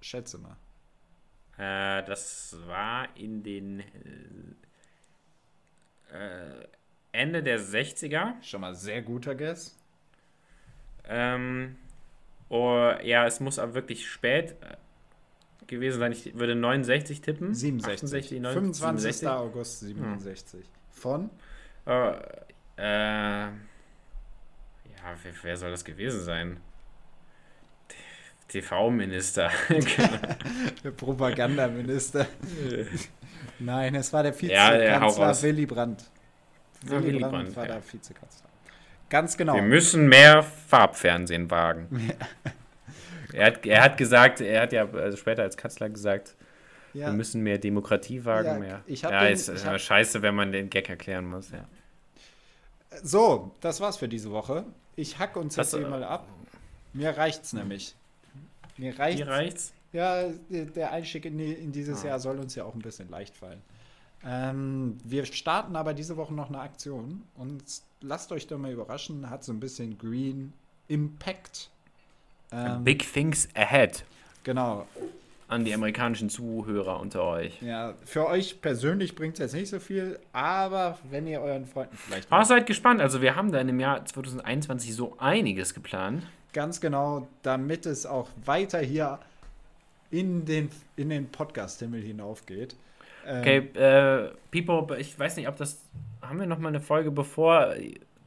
[0.00, 0.56] Schätze mal.
[1.58, 3.80] Äh, das war in den
[6.12, 6.68] äh, äh,
[7.12, 8.42] Ende der 60er.
[8.42, 9.78] Schon mal sehr guter Guess.
[11.08, 11.76] Ähm,
[12.48, 14.76] oh, ja, es muss aber wirklich spät äh,
[15.66, 16.12] gewesen sein.
[16.12, 17.54] Ich würde 69 tippen.
[17.54, 18.04] 67.
[18.04, 19.02] 68, 9, 25.
[19.02, 19.28] 67.
[19.28, 20.64] August 67.
[20.90, 21.30] Von?
[21.86, 22.12] Äh,
[22.76, 23.52] äh, ja,
[25.22, 26.60] wer, wer soll das gewesen sein?
[28.48, 29.50] TV-Minister.
[30.84, 32.26] Der Propagandaminister.
[33.58, 35.42] Nein, es war der Ja, ja, Vizekanzler raus.
[35.42, 36.04] Willy Brandt.
[36.90, 37.74] Ja, Willy Brandt, Brandt, war ja.
[37.74, 38.48] der Vizekanzler.
[39.08, 39.54] Ganz genau.
[39.54, 42.12] Wir müssen mehr Farbfernsehen wagen.
[43.32, 46.34] er, hat, er hat gesagt, er hat ja also später als Kanzler gesagt,
[46.94, 48.46] ja, wir müssen mehr Demokratie wagen.
[48.48, 48.80] Ja, mehr.
[48.86, 51.50] ich ja, den- ist, ich ist hab- scheiße, wenn man den Gag erklären muss.
[51.50, 51.64] Ja.
[53.02, 54.64] So, das war's für diese Woche.
[54.96, 56.26] Ich hack uns jetzt Hast du- hier mal ab.
[56.92, 57.94] Mir reicht's nämlich.
[58.76, 59.16] Mir reicht's.
[59.16, 59.72] Hier reicht's.
[59.92, 61.72] Ja, der Einstieg in, die, in Ah.
[61.72, 63.62] dieses Jahr soll uns ja auch ein bisschen leicht fallen.
[64.24, 67.62] Ähm, wir starten aber diese Woche noch eine Aktion und
[68.00, 70.52] lasst euch doch mal überraschen, hat so ein bisschen Green
[70.88, 71.70] Impact.
[72.52, 74.04] Ähm, Big things ahead
[74.44, 74.86] genau.
[75.48, 77.60] an die amerikanischen Zuhörer unter euch.
[77.62, 81.96] Ja, für euch persönlich bringt es jetzt nicht so viel, aber wenn ihr euren Freunden
[81.96, 83.00] vielleicht Aber seid gespannt.
[83.00, 86.24] Also wir haben da in dem Jahr 2021 so einiges geplant.
[86.52, 89.18] ganz genau, damit es auch weiter hier
[90.10, 92.76] in den, in den Podcast-Himmel hinaufgeht.
[93.26, 95.82] Okay, äh, Pipo, ich weiß nicht, ob das.
[96.20, 97.74] Haben wir noch mal eine Folge bevor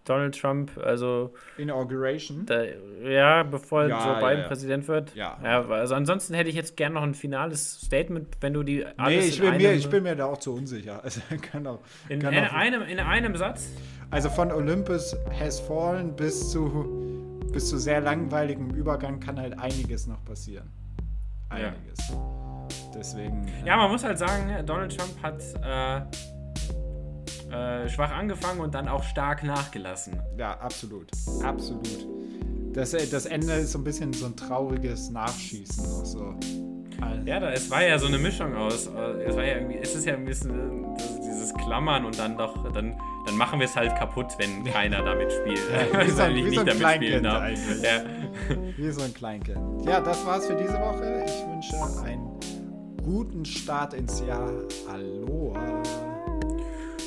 [0.05, 2.45] Donald Trump, also Inauguration.
[2.45, 2.63] da,
[3.03, 4.47] ja, bevor Ja, Joe ja, Biden ja.
[4.47, 5.15] Präsident wird?
[5.15, 5.37] Ja.
[5.41, 9.27] Also ansonsten hätte ich jetzt gerne noch ein finales Statement, wenn du die Nee, alles
[9.27, 10.95] ich in bin, mir, ich bin mir da auch zu unsicher.
[11.05, 11.79] Also, kann auch,
[12.09, 13.69] in, kann in, auch, einem, in einem Satz.
[14.09, 20.07] also von Olympus has fallen bis zu, bis zu sehr langweiligem Übergang kann halt einiges
[20.07, 20.69] noch passieren.
[21.51, 21.73] Ja.
[21.73, 22.44] Einiges.
[22.97, 23.47] Deswegen.
[23.63, 26.01] äh, Ja, man muss halt sagen, Donald Trump hat äh,
[27.51, 30.19] äh, schwach angefangen und dann auch stark nachgelassen.
[30.37, 31.09] Ja, absolut.
[31.43, 32.07] Absolut.
[32.73, 36.33] Das, äh, das Ende ist so ein bisschen so ein trauriges Nachschießen noch so.
[37.01, 38.87] Al- Ja, da, es war ja so eine Mischung aus.
[38.87, 40.85] äh, Es war ja irgendwie, es ist ja ein bisschen
[41.21, 45.31] dieses Klammern und dann doch, dann, dann machen wir es halt kaputt, wenn keiner damit
[45.31, 45.59] spielt.
[45.93, 47.81] Ja, wie so ein- wie so ein damit Kleinkind eigentlich.
[47.83, 48.01] Ja.
[48.77, 49.85] Wie so ein Kleinkind.
[49.85, 51.23] Ja, das war's für diese Woche.
[51.25, 52.24] Ich wünsche einen
[53.05, 54.51] guten Start ins Jahr.
[54.91, 55.83] Aloha.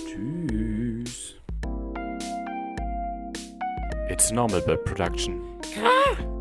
[0.06, 1.34] Tschüss.
[4.08, 5.40] It's Normal Bird Production.
[5.76, 6.37] Ah!